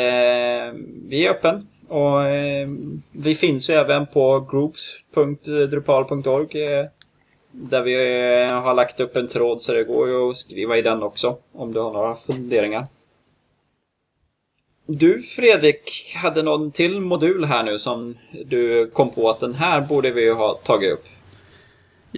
[1.08, 1.68] vi är öppen.
[1.88, 2.70] Och eh,
[3.12, 6.86] vi finns ju även på groups.drupal.org eh,
[7.52, 10.82] där vi eh, har lagt upp en tråd så det går ju att skriva i
[10.82, 12.88] den också om du har några funderingar.
[14.86, 19.82] Du Fredrik hade någon till modul här nu som du kom på att den här
[19.82, 21.06] borde vi ha tagit upp.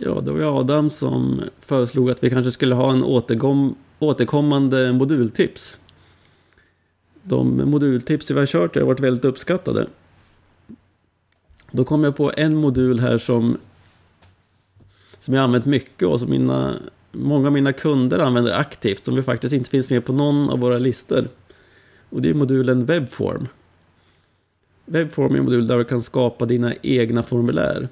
[0.02, 5.80] Ja, det var Adam som föreslog att vi kanske skulle ha en återkom återkommande modultips.
[7.24, 9.88] De modultips vi har kört har varit väldigt uppskattade.
[11.72, 13.58] Då kom jag på en modul här som,
[15.20, 16.74] som jag använt mycket och som mina,
[17.12, 20.60] många av mina kunder använder aktivt, som vi faktiskt inte finns med på någon av
[20.60, 21.28] våra listor.
[22.10, 23.48] Och det är modulen Webform.
[24.86, 27.90] Webform är en modul där du kan skapa dina egna formulär.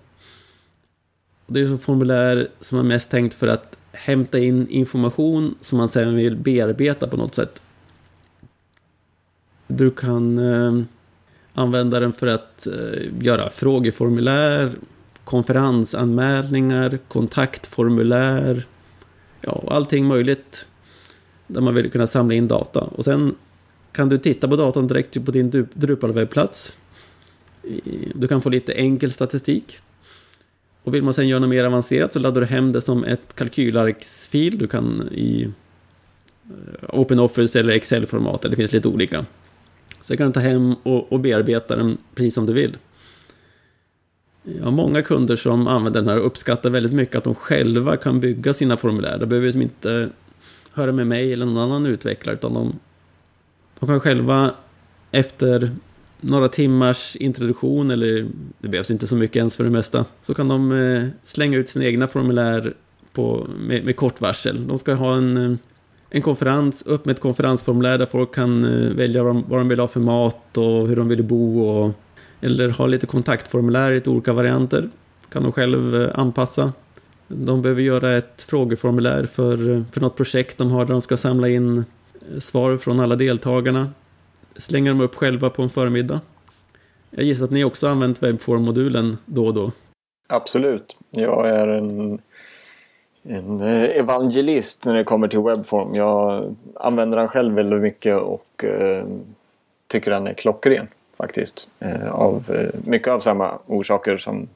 [1.48, 5.90] Det är så formulär som är mest tänkt för att hämta in information som man
[5.90, 7.62] sedan vill bearbeta på något sätt.
[9.68, 10.84] Du kan eh,
[11.54, 14.72] använda den för att eh, göra frågeformulär,
[15.24, 18.66] konferensanmälningar, kontaktformulär,
[19.42, 20.68] ja, allting möjligt
[21.48, 22.80] där man vill kunna samla in data.
[22.80, 23.36] Och sen
[23.92, 26.78] kan du titta på datan direkt på din Drupal-webbplats.
[28.16, 29.80] Du kan få lite enkel statistik.
[30.86, 33.36] Och vill man sen göra något mer avancerat så laddar du hem det som ett
[33.36, 34.58] kalkylarksfil.
[34.58, 35.52] Du kan i
[36.44, 39.26] eh, OpenOffice eller Excel-format, det finns lite olika.
[40.02, 42.78] Så kan du ta hem och, och bearbeta den precis som du vill.
[44.44, 47.98] Jag har många kunder som använder den här och uppskattar väldigt mycket att de själva
[47.98, 49.18] kan bygga sina formulär.
[49.18, 50.10] De behöver liksom inte
[50.72, 52.80] höra med mig eller någon annan utvecklare utan de
[53.80, 54.54] de kan själva
[55.12, 55.72] efter
[56.30, 58.28] några timmars introduktion, eller
[58.60, 61.70] det behövs inte så mycket ens för det mesta, så kan de eh, slänga ut
[61.70, 62.74] sina egna formulär
[63.14, 64.68] på, med, med kort varsel.
[64.68, 65.58] De ska ha en, eh,
[66.10, 69.68] en konferens, upp med ett konferensformulär där folk kan eh, välja vad de, vad de
[69.68, 71.92] vill ha för mat och hur de vill bo och
[72.42, 74.90] eller ha lite kontaktformulär i lite olika varianter.
[75.30, 76.74] Kan de själv anpassa.
[77.28, 81.50] De behöver göra ett frågeformulär för, för något projekt de har där de ska samla
[81.50, 81.86] in
[82.40, 83.90] svar från alla deltagarna.
[84.58, 86.22] Slänger de upp själva på en förmiddag.
[87.10, 89.72] Jag gissar att ni också använt Webform-modulen då och då.
[90.28, 90.98] Absolut.
[91.10, 92.20] Jag är en,
[93.24, 95.96] en eh, evangelist när det kommer till Webform.
[95.96, 99.06] Jag använder den själv väldigt mycket och eh,
[99.88, 100.88] tycker den är klockren
[101.18, 101.68] faktiskt.
[101.80, 104.48] Eh, av, eh, mycket av samma orsaker som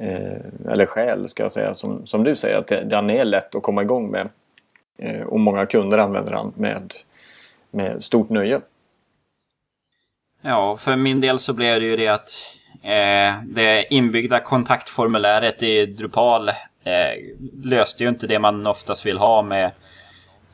[0.00, 3.62] eh, eller skäl ska jag säga som, som du säger att den är lätt att
[3.62, 4.28] komma igång med.
[4.98, 6.94] Eh, och många kunder använder den med,
[7.70, 8.60] med stort nöje.
[10.44, 12.30] Ja, för min del så blev det ju det att
[12.82, 16.54] eh, det inbyggda kontaktformuläret i Drupal eh,
[17.62, 19.64] löste ju inte det man oftast vill ha med,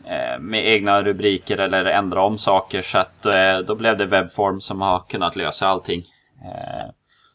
[0.04, 2.80] eh, med egna rubriker eller ändra om saker.
[2.80, 6.04] Så att eh, då blev det Webform som har kunnat lösa allting.
[6.44, 6.90] Eh,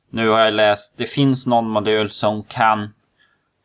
[0.10, 2.94] nu har jag läst, det finns någon modul som kan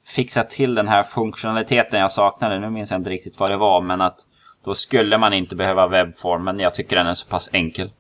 [0.07, 2.59] fixa till den här funktionaliteten jag saknade.
[2.59, 4.19] Nu minns jag inte riktigt vad det var, men att
[4.65, 6.59] då skulle man inte behöva webbformen.
[6.59, 7.91] Jag tycker den är så pass enkel.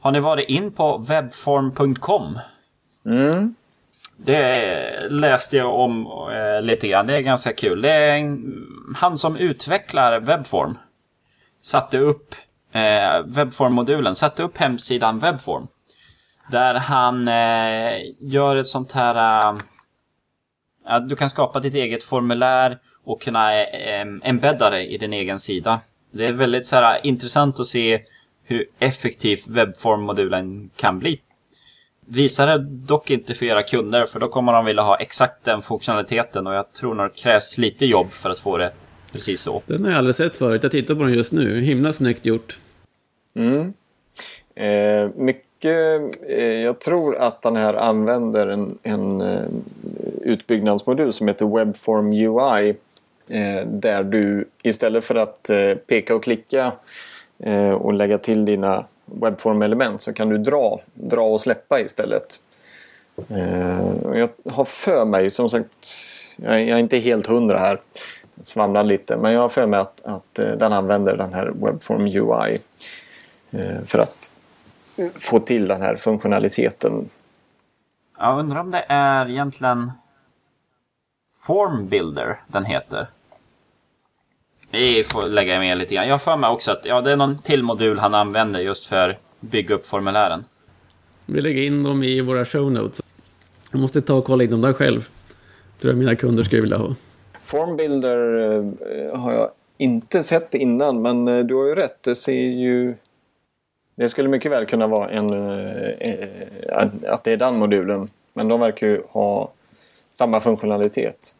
[0.00, 2.38] Har ni varit in på webform.com?
[3.06, 3.54] Mm.
[4.16, 7.06] Det läste jag om eh, lite grann.
[7.06, 7.82] Det är ganska kul.
[7.82, 10.78] Det är en, han som utvecklar Webform
[11.62, 12.34] satte upp
[12.72, 15.66] eh, Webform-modulen, satte upp hemsidan Webform.
[16.50, 19.58] Där han eh, gör ett sånt här eh,
[20.84, 25.38] att du kan skapa ditt eget formulär och kunna eh, embedda det i din egen
[25.38, 25.80] sida.
[26.10, 28.02] Det är väldigt så här, intressant att se
[28.50, 31.20] hur effektiv webbform-modulen kan bli.
[32.06, 35.62] Visa det dock inte för era kunder för då kommer de vilja ha exakt den
[35.62, 38.72] funktionaliteten och jag tror nog det krävs lite jobb för att få det
[39.12, 39.62] precis så.
[39.66, 40.62] Den har jag aldrig sett förut.
[40.62, 41.60] Jag tittar på den just nu.
[41.60, 42.58] Himla snyggt gjort.
[43.34, 43.72] Mm.
[44.54, 49.48] Eh, mycket Eh, jag tror att den här använder en, en eh,
[50.22, 52.74] utbyggnadsmodul som heter Webform UI.
[53.28, 55.50] Eh, där du istället för att
[55.86, 56.72] peka och klicka
[57.42, 62.36] Eh, och lägga till dina webform-element så kan du dra, dra och släppa istället.
[63.28, 63.78] Eh,
[64.14, 65.86] jag har för mig, som sagt,
[66.36, 67.80] jag är inte helt hundra här,
[68.40, 72.06] svamlar lite, men jag har för mig att, att eh, den använder den här Webform
[72.06, 72.58] UI
[73.84, 74.32] för att
[75.14, 77.08] få till den här funktionaliteten.
[78.18, 79.92] Jag undrar om det är egentligen
[81.46, 83.08] Form Builder den heter.
[84.70, 86.06] Vi får lägga med lite grann.
[86.06, 88.86] Jag har för mig också att ja, det är någon till modul han använder just
[88.86, 90.44] för att bygga upp formulären.
[91.26, 93.00] Vi lägger in dem i våra show notes.
[93.72, 95.08] Jag måste ta och kolla in dem där själv.
[95.78, 96.94] Tror jag mina kunder skulle vilja ha.
[97.42, 102.02] Formbuilder eh, har jag inte sett innan men eh, du har ju rätt.
[102.02, 102.94] Det ser ju...
[103.94, 105.30] Det skulle mycket väl kunna vara en...
[105.30, 106.28] Eh,
[107.06, 108.08] att det är den modulen.
[108.32, 109.52] Men de verkar ju ha
[110.12, 111.34] samma funktionalitet.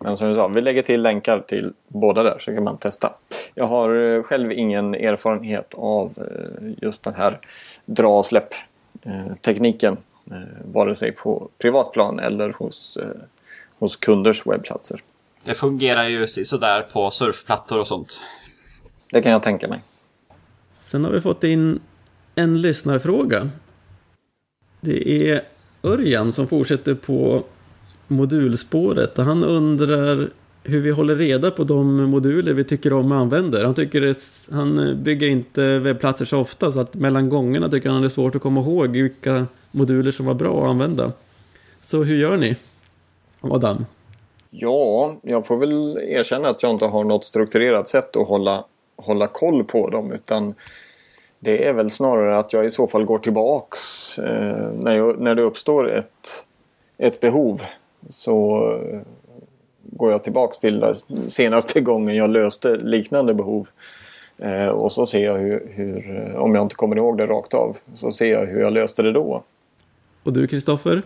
[0.00, 3.12] Men som du sa, vi lägger till länkar till båda där så kan man testa.
[3.54, 6.12] Jag har själv ingen erfarenhet av
[6.82, 7.38] just den här
[7.84, 8.54] dra och släpp
[9.40, 9.96] tekniken.
[10.72, 12.98] Vare sig på privatplan eller hos,
[13.78, 15.02] hos kunders webbplatser.
[15.44, 18.20] Det fungerar ju sådär på surfplattor och sånt.
[19.12, 19.80] Det kan jag tänka mig.
[20.74, 21.80] Sen har vi fått in
[22.34, 23.50] en lyssnarfråga.
[24.80, 25.42] Det är
[25.82, 27.44] Örjan som fortsätter på
[28.08, 29.18] modulspåret.
[29.18, 30.30] och Han undrar
[30.62, 33.64] hur vi håller reda på de moduler vi tycker om och använder.
[33.64, 34.16] Han, tycker det,
[34.50, 38.08] han eh, bygger inte webbplatser så ofta så att mellan gångerna tycker han det är
[38.08, 41.12] svårt att komma ihåg vilka moduler som var bra att använda.
[41.80, 42.56] Så hur gör ni?
[43.40, 43.84] Adam?
[44.50, 48.64] Ja, jag får väl erkänna att jag inte har något strukturerat sätt att hålla,
[48.96, 50.12] hålla koll på dem.
[50.12, 50.54] Utan
[51.40, 55.34] det är väl snarare att jag i så fall går tillbaks eh, när, jag, när
[55.34, 56.46] det uppstår ett,
[56.98, 57.62] ett behov.
[58.08, 59.00] Så eh,
[59.82, 60.94] går jag tillbaks till
[61.28, 63.68] senaste gången jag löste liknande behov.
[64.38, 67.76] Eh, och så ser jag hur, hur, om jag inte kommer ihåg det rakt av,
[67.94, 69.42] så ser jag hur jag löste det då.
[70.22, 71.02] Och du Kristoffer?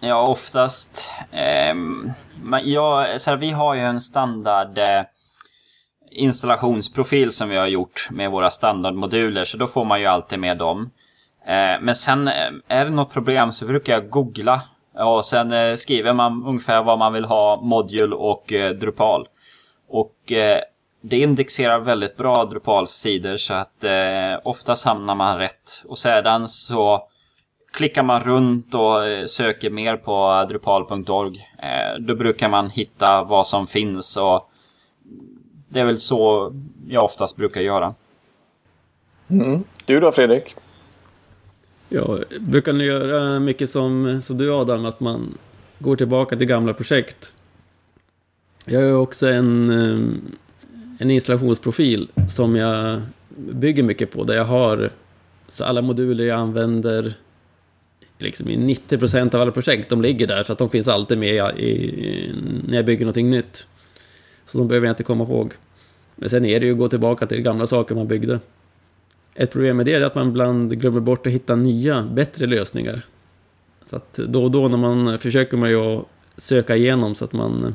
[0.00, 1.10] Ja, oftast.
[1.32, 1.74] Eh,
[2.64, 5.02] ja, så här, vi har ju en standard eh,
[6.10, 9.44] installationsprofil som vi har gjort med våra standardmoduler.
[9.44, 10.90] Så då får man ju alltid med dem.
[11.46, 14.62] Eh, men sen eh, är det något problem så brukar jag googla.
[14.94, 19.28] Och sen eh, skriver man ungefär vad man vill ha, modul och eh, Drupal.
[19.88, 20.60] Och eh,
[21.00, 25.82] det indexerar väldigt bra Drupals sidor så att eh, oftast hamnar man rätt.
[25.84, 27.08] Och sedan så
[27.72, 33.46] klickar man runt och eh, söker mer på drupal.org eh, då brukar man hitta vad
[33.46, 34.50] som finns och
[35.68, 36.52] det är väl så
[36.88, 37.94] jag oftast brukar göra.
[39.30, 39.64] Mm.
[39.84, 40.54] Du då Fredrik?
[41.94, 45.38] Jag brukar ni göra mycket som, som du Adam, att man
[45.78, 47.34] går tillbaka till gamla projekt.
[48.64, 50.08] Jag har också en, eh,
[50.98, 53.02] en installationsprofil som jag
[53.36, 54.90] bygger mycket på, där jag har
[55.48, 57.14] så alla moduler jag använder
[58.18, 61.58] liksom i 90% av alla projekt, de ligger där så att de finns alltid med
[61.58, 62.32] i,
[62.68, 63.66] när jag bygger någonting nytt.
[64.46, 65.52] Så de behöver jag inte komma ihåg.
[66.14, 68.40] Men sen är det ju att gå tillbaka till gamla saker man byggde.
[69.34, 73.02] Ett problem med det är att man ibland glömmer bort att hitta nya, bättre lösningar.
[73.84, 76.06] Så att då och då när man försöker man ju att
[76.36, 77.74] söka igenom så att man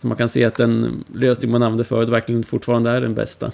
[0.00, 3.52] så man kan se att den lösning man använde förut verkligen fortfarande är den bästa.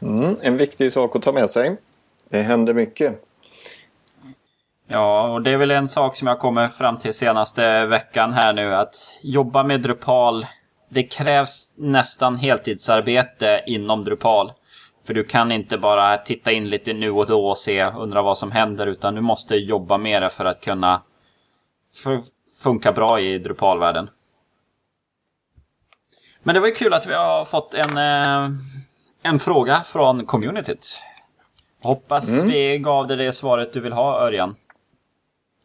[0.00, 1.76] Mm, en viktig sak att ta med sig.
[2.30, 3.22] Det händer mycket.
[4.86, 8.52] Ja, och det är väl en sak som jag kommer fram till senaste veckan här
[8.52, 8.74] nu.
[8.74, 10.46] Att jobba med Drupal,
[10.88, 14.52] det krävs nästan heltidsarbete inom Drupal.
[15.06, 18.38] För du kan inte bara titta in lite nu och då och se, undra vad
[18.38, 18.86] som händer.
[18.86, 21.02] Utan du måste jobba med det för att kunna
[22.58, 24.10] funka bra i Drupal-världen.
[26.42, 28.50] Men det var ju kul att vi har fått en, eh,
[29.22, 31.00] en fråga från communityt.
[31.82, 32.48] Hoppas mm.
[32.48, 34.56] vi gav dig det svaret du vill ha, Örjan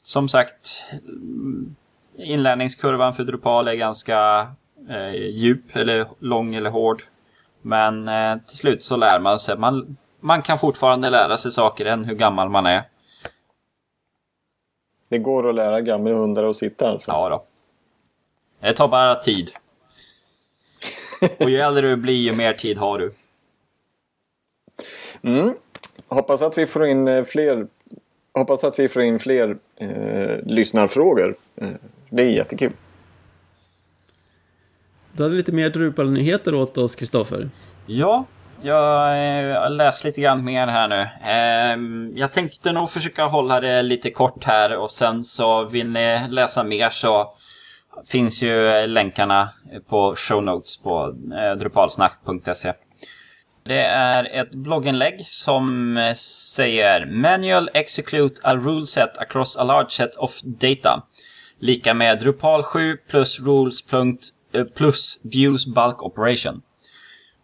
[0.10, 0.84] som sagt,
[2.18, 4.48] inlärningskurvan för Drupal är ganska
[4.90, 7.04] eh, djup eller lång eller hård.
[7.62, 9.58] Men eh, till slut så lär man sig.
[9.58, 12.84] Man, man kan fortfarande lära sig saker än hur gammal man är.
[15.10, 17.12] Det går att lära gamla hundar att sitta alltså?
[17.12, 17.44] Ja då.
[18.60, 19.52] Det tar bara tid.
[21.40, 23.14] Och ju äldre du blir ju mer tid har du.
[25.22, 25.54] Mm.
[26.08, 27.68] Hoppas att vi får in eh, fler
[28.34, 31.36] hoppas att vi får in fler eh, lyssnarfrågor.
[31.56, 31.68] Eh,
[32.10, 32.72] det är jättekul.
[35.20, 37.50] Du hade lite mer Drupal-nyheter åt oss, Kristoffer.
[37.86, 38.26] Ja,
[38.62, 41.08] jag eh, har läst lite grann mer här nu.
[41.32, 46.28] Ehm, jag tänkte nog försöka hålla det lite kort här och sen så vill ni
[46.30, 47.34] läsa mer så
[48.08, 49.50] finns ju länkarna
[49.90, 52.74] på show notes på eh, drupalsnack.se.
[53.64, 56.14] Det är ett blogginlägg som
[56.56, 61.04] säger Manual execute a rule set across a large set of data.
[61.62, 63.82] Lika med Drupal 7 plus rules
[64.76, 66.62] plus views bulk operation.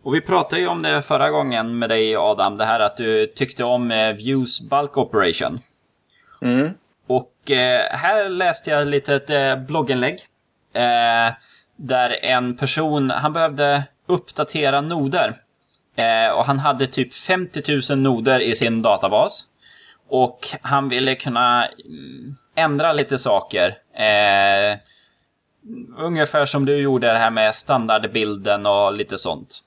[0.03, 3.27] Och vi pratade ju om det förra gången med dig Adam, det här att du
[3.27, 5.59] tyckte om eh, views bulk operation.
[6.41, 6.73] Mm.
[7.07, 10.19] Och eh, här läste jag lite ett eh, blogginlägg.
[10.73, 11.33] Eh,
[11.75, 15.35] där en person, han behövde uppdatera noder.
[15.95, 19.45] Eh, och han hade typ 50 000 noder i sin databas.
[20.07, 23.77] Och han ville kunna mm, ändra lite saker.
[25.97, 29.63] Ungefär som du gjorde det här med standardbilden och lite sånt.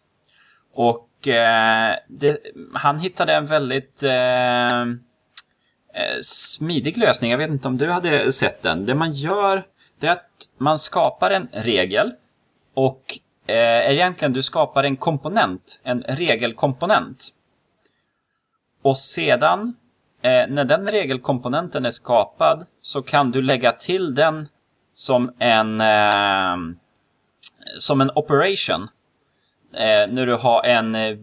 [0.75, 2.39] Och eh, det,
[2.75, 7.31] han hittade en väldigt eh, eh, smidig lösning.
[7.31, 8.87] Jag vet inte om du hade sett den.
[8.87, 9.63] Det man gör
[9.99, 12.13] det är att man skapar en regel
[12.75, 17.29] och eh, egentligen du skapar en komponent, en regelkomponent.
[18.83, 19.77] Och sedan
[20.23, 24.49] eh, när den regelkomponenten är skapad så kan du lägga till den
[24.99, 26.77] som en eh,
[27.79, 28.89] som en operation.
[29.73, 31.17] Eh, när du har en eh,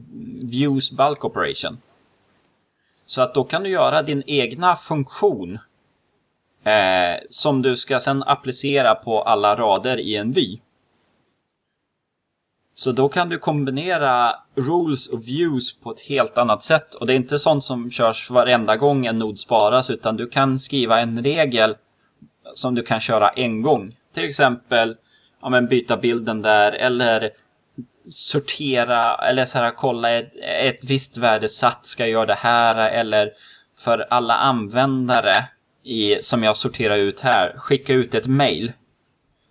[0.44, 1.78] views bulk operation.
[3.06, 5.60] Så att då kan du göra din egna funktion
[6.64, 10.60] eh, som du ska sen applicera på alla rader i en vy.
[12.76, 16.96] Så då kan du kombinera rules och views på ett helt annat sätt.
[16.96, 20.60] Och det är inte sånt som körs varenda gång en nod sparas, utan du kan
[20.60, 21.76] skriva en regel
[22.54, 23.96] som du kan köra en gång.
[24.14, 24.96] Till exempel
[25.42, 27.32] ja, men byta bilden där eller
[28.10, 32.90] sortera eller så här, kolla ett, ett visst värde satt ska jag göra det här
[32.90, 33.32] eller
[33.80, 35.46] för alla användare
[35.84, 38.72] i, som jag sorterar ut här, skicka ut ett mail.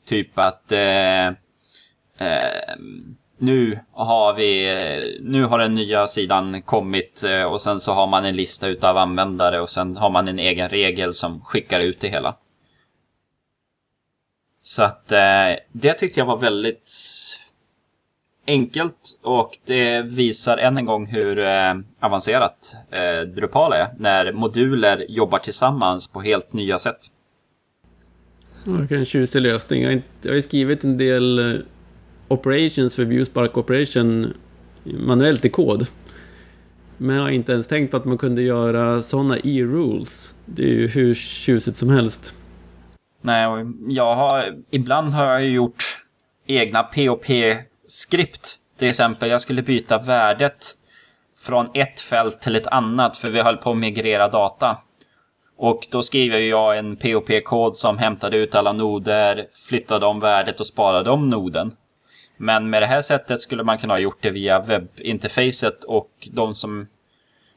[0.07, 1.27] Typ att eh,
[2.19, 2.77] eh,
[3.39, 8.25] nu har vi, nu har den nya sidan kommit eh, och sen så har man
[8.25, 12.09] en lista utav användare och sen har man en egen regel som skickar ut det
[12.09, 12.37] hela.
[14.67, 15.19] Så att eh,
[15.73, 16.91] det tyckte jag var väldigt
[18.47, 25.07] enkelt och det visar än en gång hur eh, avancerat eh, Drupal är när moduler
[25.09, 27.11] jobbar tillsammans på helt nya sätt.
[28.65, 29.83] Verkligen en tjusig lösning.
[29.83, 29.91] Jag
[30.25, 31.63] har, har skrivit en del
[32.29, 34.35] operations för ViewSpark Operation
[34.85, 35.87] manuellt i kod.
[36.97, 40.35] Men jag har inte ens tänkt på att man kunde göra sådana e-rules.
[40.45, 42.35] Det är ju hur tjusigt som helst.
[43.25, 43.59] Nej, och
[43.89, 46.05] jag har, ibland har jag gjort
[46.47, 48.59] egna POP-skript.
[48.79, 50.67] Till exempel, jag skulle byta värdet
[51.39, 54.77] från ett fält till ett annat för vi höll på att migrera data.
[55.57, 60.67] Och då skriver jag en POP-kod som hämtade ut alla noder, flyttade om värdet och
[60.67, 61.77] sparade om noden.
[62.37, 66.55] Men med det här sättet skulle man kunna ha gjort det via webbinterfacet och de
[66.55, 66.89] som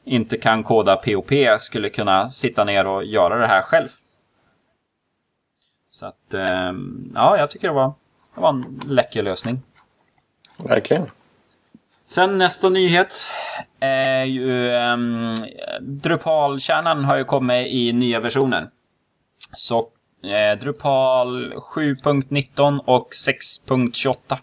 [0.05, 3.89] inte kan koda POP skulle kunna sitta ner och göra det här själv.
[5.98, 7.93] Så att, ehm, ja, jag tycker det var,
[8.36, 9.62] det var en läcker lösning.
[10.58, 11.06] Verkligen.
[12.08, 13.28] Sen nästa nyhet
[13.80, 15.36] är ju um,
[15.82, 18.70] Drupal-kärnan har ju kommit i nya versioner.
[19.54, 19.89] Så
[20.24, 24.38] eh, Drupal 7.19 och 6.28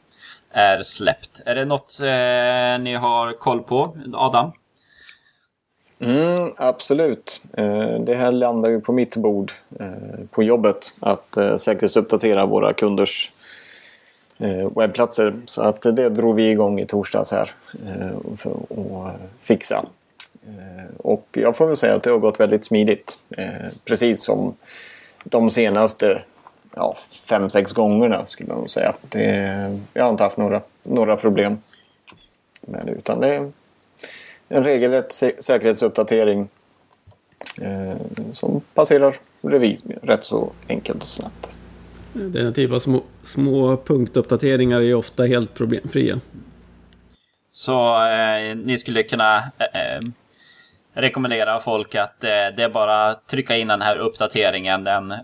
[0.51, 1.43] är släppt.
[1.47, 4.53] Är det något eh, ni har koll på, Adam?
[6.01, 7.43] Mm, absolut.
[7.53, 9.87] Eh, det här landar ju på mitt bord eh,
[10.31, 10.93] på jobbet.
[11.01, 13.33] Att eh, säkerhetsuppdatera våra kunders
[14.77, 15.35] webbplatser.
[15.47, 17.55] Så att det drog vi igång i torsdags här
[18.37, 19.85] för att fixa.
[20.97, 23.19] Och jag får väl säga att det har gått väldigt smidigt.
[23.85, 24.55] Precis som
[25.25, 26.23] de senaste
[26.75, 26.97] ja,
[27.29, 28.95] fem, sex gångerna skulle jag nog säga.
[29.09, 31.59] Det, jag har inte haft några, några problem
[32.61, 32.93] med det.
[32.93, 33.53] Utan det
[34.55, 36.49] en regelrätt säkerhetsuppdatering
[37.61, 37.97] eh,
[38.33, 41.57] som passerar revy rätt så enkelt och snabbt.
[42.13, 46.21] Denna typ av små, små punktuppdateringar är ofta helt problemfria.
[47.51, 50.01] Så eh, ni skulle kunna eh,
[50.93, 54.85] rekommendera folk att eh, det är bara trycka in den här uppdateringen.
[54.85, 55.15] Den,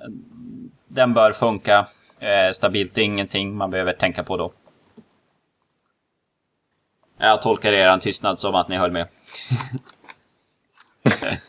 [0.88, 1.86] den bör funka
[2.18, 2.94] eh, stabilt.
[2.94, 4.52] Det är ingenting man behöver tänka på då.
[7.18, 9.08] Jag tolkar er tystnad som att ni höll med.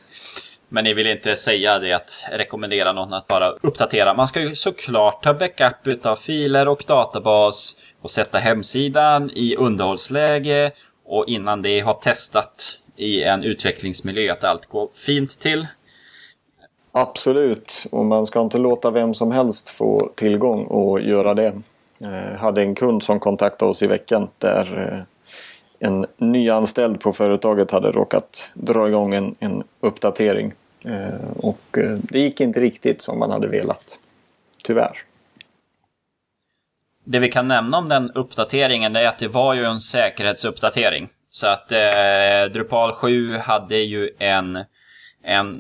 [0.69, 4.13] Men ni vill inte säga det att rekommendera någon att bara uppdatera.
[4.13, 10.71] Man ska ju såklart ta backup utav filer och databas och sätta hemsidan i underhållsläge
[11.05, 15.67] och innan det har testat i en utvecklingsmiljö att allt går fint till.
[16.91, 21.61] Absolut, och man ska inte låta vem som helst få tillgång och göra det.
[21.97, 25.03] Jag hade en kund som kontaktade oss i veckan där eh,
[25.81, 30.53] en nyanställd på företaget hade råkat dra igång en, en uppdatering.
[30.85, 33.99] Eh, och eh, det gick inte riktigt som man hade velat.
[34.63, 35.03] Tyvärr.
[37.03, 41.09] Det vi kan nämna om den uppdateringen är att det var ju en säkerhetsuppdatering.
[41.29, 44.65] Så att eh, Drupal 7 hade ju en,
[45.23, 45.57] en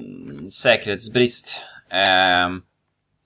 [0.51, 1.61] säkerhetsbrist.
[1.89, 2.61] Ehm,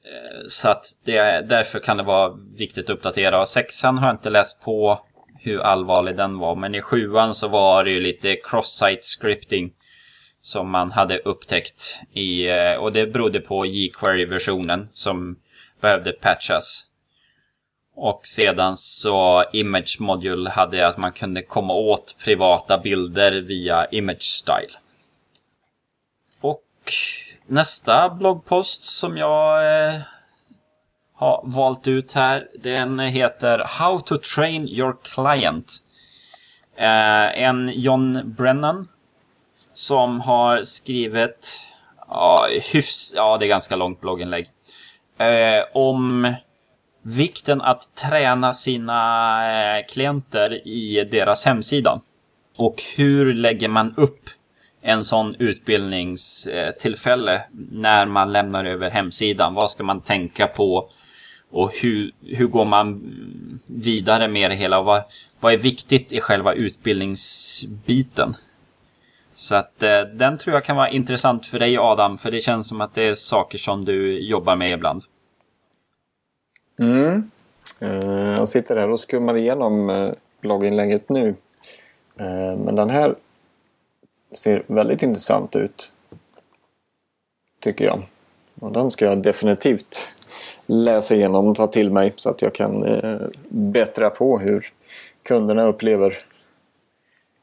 [0.05, 3.45] eh, så att det, därför kan det vara viktigt att uppdatera.
[3.45, 4.99] Sexan har jag inte läst på
[5.45, 6.55] hur allvarlig den var.
[6.55, 9.73] Men i sjuan så var det ju lite cross-site scripting
[10.41, 11.99] som man hade upptäckt.
[12.13, 15.39] I, eh, och det berodde på jQuery-versionen som
[15.81, 16.85] behövde patchas.
[17.95, 24.21] Och sedan så Image Module hade att man kunde komma åt privata bilder via Image
[24.23, 24.73] Style.
[26.41, 26.63] Och
[27.47, 30.01] nästa bloggpost som jag eh,
[31.15, 35.71] har valt ut här, den heter How to train your client.
[36.77, 38.87] Eh, en John Brennan
[39.73, 41.59] som har skrivit,
[42.07, 44.47] ja, hyfs, ja det är ganska långt blogginlägg,
[45.17, 46.33] eh, om
[47.01, 52.01] vikten att träna sina eh, klienter i deras hemsida.
[52.57, 54.29] Och hur lägger man upp
[54.81, 57.41] en sån utbildningstillfälle eh,
[57.71, 59.53] när man lämnar över hemsidan?
[59.53, 60.89] Vad ska man tänka på?
[61.49, 63.01] Och hur, hur går man
[63.65, 64.79] vidare med det hela?
[64.79, 65.03] Och vad,
[65.39, 68.35] vad är viktigt i själva utbildningsbiten?
[69.33, 72.67] Så att eh, den tror jag kan vara intressant för dig Adam, för det känns
[72.67, 75.03] som att det är saker som du jobbar med ibland.
[76.79, 77.31] Mm.
[77.79, 81.35] Eh, jag sitter här och skummar igenom eh, blogginlägget nu.
[82.19, 83.15] Eh, men den här
[84.31, 85.91] ser väldigt intressant ut.
[87.59, 88.01] Tycker jag.
[88.59, 90.15] Och den ska jag definitivt
[90.65, 94.71] läsa igenom och ta till mig så att jag kan eh, bättra på hur
[95.23, 96.13] kunderna upplever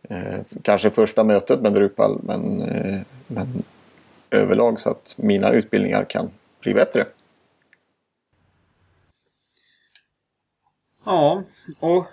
[0.09, 3.63] eh, kanske första mötet med Drupal men, eh, men
[4.31, 6.31] överlag så att mina utbildningar kan
[6.61, 7.05] bli bättre.
[11.05, 11.43] Ja,
[11.81, 12.07] och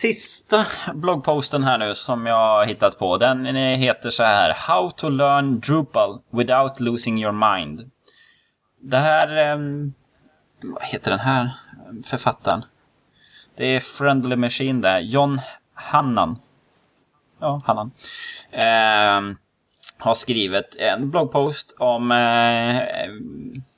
[0.00, 3.16] sista bloggposten här nu som jag har hittat på.
[3.16, 4.54] Den heter så här.
[4.56, 7.90] How to learn Drupal without losing your mind.
[8.80, 9.36] Det här...
[9.36, 9.92] Ehm,
[10.62, 11.50] vad heter den här
[12.04, 12.64] författaren?
[13.56, 15.00] Det är Friendly Machine där.
[15.00, 15.40] John
[15.74, 16.38] Hannan.
[17.40, 17.90] Ja, Hannan.
[18.50, 19.36] Eh,
[19.98, 22.82] har skrivit en bloggpost om eh,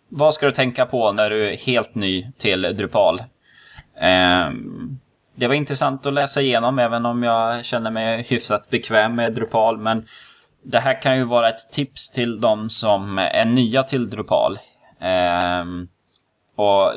[0.08, 3.18] vad ska du tänka på när du är helt ny till Drupal.
[3.94, 4.50] Eh,
[5.34, 9.78] det var intressant att läsa igenom även om jag känner mig hyfsat bekväm med Drupal.
[9.78, 10.06] Men
[10.62, 14.58] det här kan ju vara ett tips till de som är nya till Drupal.
[15.00, 15.88] Ehm,
[16.58, 16.92] och,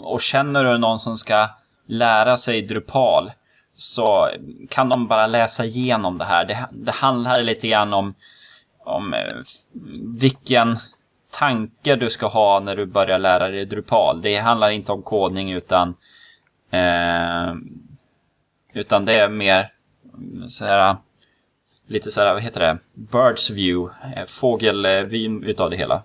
[0.00, 1.48] och känner du någon som ska
[1.86, 3.32] lära sig Drupal
[3.76, 4.30] så
[4.68, 6.44] kan de bara läsa igenom det här.
[6.44, 8.14] Det, det handlar lite grann om,
[8.78, 9.34] om eh,
[10.18, 10.78] vilken
[11.30, 14.22] tanke du ska ha när du börjar lära dig Drupal.
[14.22, 15.94] Det handlar inte om kodning utan
[16.72, 17.54] Eh,
[18.72, 19.72] utan det är mer
[20.48, 20.96] så här,
[21.86, 22.78] lite så här, vad heter det?
[22.94, 26.02] Birds view, eh, fågelvyn utav det hela.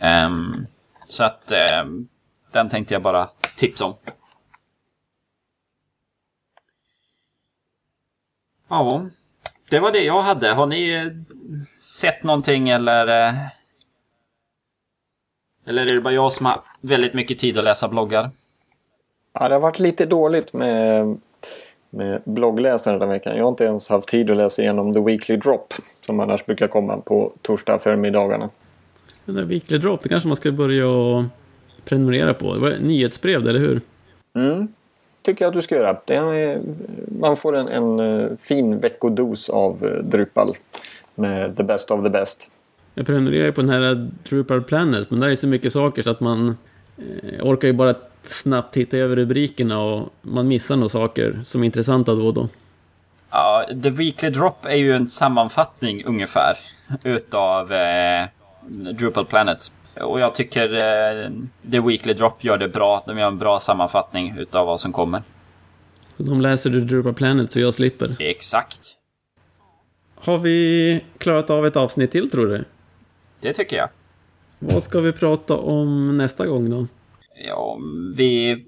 [0.00, 0.66] Um,
[1.06, 1.52] så att
[1.82, 2.08] um,
[2.52, 3.94] den tänkte jag bara tipsa om.
[8.68, 9.06] Ja,
[9.70, 10.52] det var det jag hade.
[10.52, 11.06] Har ni eh,
[11.80, 13.06] sett någonting eller?
[15.66, 18.30] Eller är det bara jag som har väldigt mycket tid att läsa bloggar?
[19.32, 21.20] Ja, det har varit lite dåligt med,
[21.90, 23.36] med bloggläsaren den veckan.
[23.36, 26.68] Jag har inte ens haft tid att läsa igenom The Weekly Drop som annars brukar
[26.68, 28.50] komma på torsdag förmiddagarna.
[29.26, 30.88] Den där Weekly Drop, det kanske man ska börja
[31.84, 32.54] prenumerera på.
[32.54, 33.80] Det var ett nyhetsbrev, eller hur?
[34.34, 34.68] Mm,
[35.22, 35.96] tycker jag att du ska göra.
[36.06, 36.60] Är,
[37.20, 40.56] man får en, en eh, fin veckodos av eh, Drupal
[41.14, 42.50] med the best of the best.
[42.94, 46.20] Jag prenumererar på den här Drupal Planet, men där är så mycket saker så att
[46.20, 46.56] man
[46.98, 51.66] eh, orkar ju bara snabbt titta över rubrikerna och man missar nog saker som är
[51.66, 52.48] intressanta då och då.
[53.30, 56.56] Ja, The Weekly Drop är ju en sammanfattning ungefär
[57.04, 58.26] utav eh,
[58.68, 59.72] Drupal Planet.
[60.00, 61.30] Och jag tycker eh,
[61.70, 63.04] The Weekly Drop gör det bra.
[63.06, 65.22] De gör en bra sammanfattning utav vad som kommer.
[66.16, 68.10] Så de läser du Drupal Planet så jag slipper?
[68.18, 68.96] Exakt.
[70.14, 72.64] Har vi klarat av ett avsnitt till tror du?
[73.40, 73.88] Det tycker jag.
[74.58, 76.86] Vad ska vi prata om nästa gång då?
[77.48, 77.78] Ja,
[78.16, 78.64] vi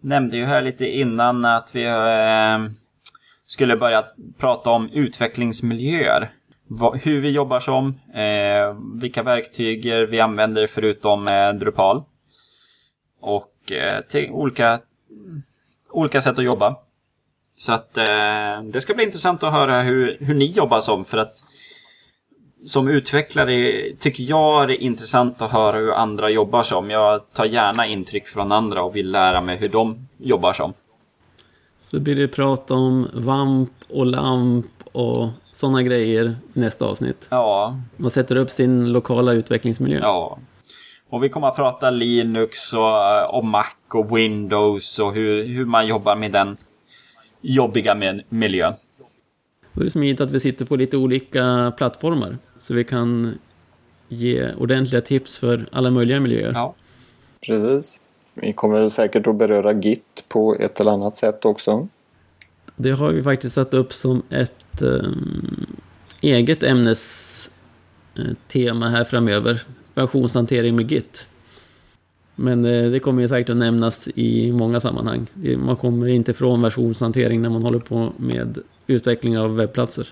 [0.00, 2.72] nämnde ju här lite innan att vi eh,
[3.46, 4.04] skulle börja
[4.38, 6.32] prata om utvecklingsmiljöer
[7.02, 12.02] hur vi jobbar som, eh, vilka verktyg vi använder förutom eh, Drupal.
[13.20, 14.80] Och eh, till olika,
[15.90, 16.76] olika sätt att jobba.
[17.56, 21.18] Så att eh, det ska bli intressant att höra hur, hur ni jobbar som för
[21.18, 21.44] att
[22.66, 26.90] som utvecklare tycker jag det är intressant att höra hur andra jobbar som.
[26.90, 30.72] Jag tar gärna intryck från andra och vill lära mig hur de jobbar som.
[31.82, 37.26] Så blir det prat om VAMP och LAMP och sådana grejer nästa avsnitt.
[37.30, 37.80] Ja.
[37.96, 39.98] Man sätter upp sin lokala utvecklingsmiljö.
[40.02, 40.38] Ja.
[41.08, 45.86] Och vi kommer att prata Linux och, och Mac och Windows och hur, hur man
[45.86, 46.56] jobbar med den
[47.40, 47.94] jobbiga
[48.28, 48.74] miljön.
[49.72, 52.38] Då är det smidigt att vi sitter på lite olika plattformar.
[52.58, 53.38] Så vi kan
[54.08, 56.52] ge ordentliga tips för alla möjliga miljöer.
[56.52, 56.74] Ja.
[57.46, 58.00] Precis.
[58.34, 61.88] Vi kommer säkert att beröra Git på ett eller annat sätt också.
[62.76, 65.66] Det har vi faktiskt satt upp som ett um,
[66.20, 67.50] eget ämnestema
[68.86, 69.62] eh, här framöver.
[69.94, 71.26] Pensionshantering med Git.
[72.34, 75.26] Men eh, det kommer ju säkert att nämnas i många sammanhang.
[75.58, 80.08] Man kommer inte ifrån versionshantering när man håller på med utveckling av webbplatser.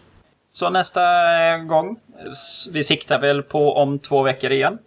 [0.53, 1.97] Så nästa eh, gång,
[2.73, 4.79] vi siktar väl på om två veckor igen.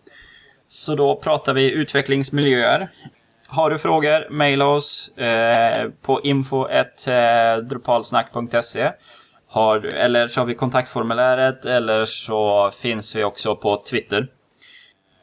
[0.68, 2.90] Så då pratar vi utvecklingsmiljöer.
[3.48, 8.92] Har du frågor, mejla oss eh, på info.drupalsnack.se
[9.48, 14.28] har, Eller så har vi kontaktformuläret eller så finns vi också på Twitter.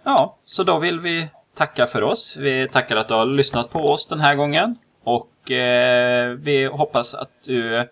[0.04, 2.36] Ja, så då vill vi tacka för oss.
[2.36, 4.76] Vi tackar att du har lyssnat på oss den här gången.
[5.04, 7.88] Och eh, vi hoppas att du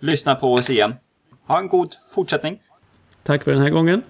[0.00, 0.94] lyssnar på oss igen.
[1.46, 2.58] Ha en god fortsättning.
[3.22, 4.02] Tack för den här gången.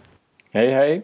[0.53, 1.03] Hej hej.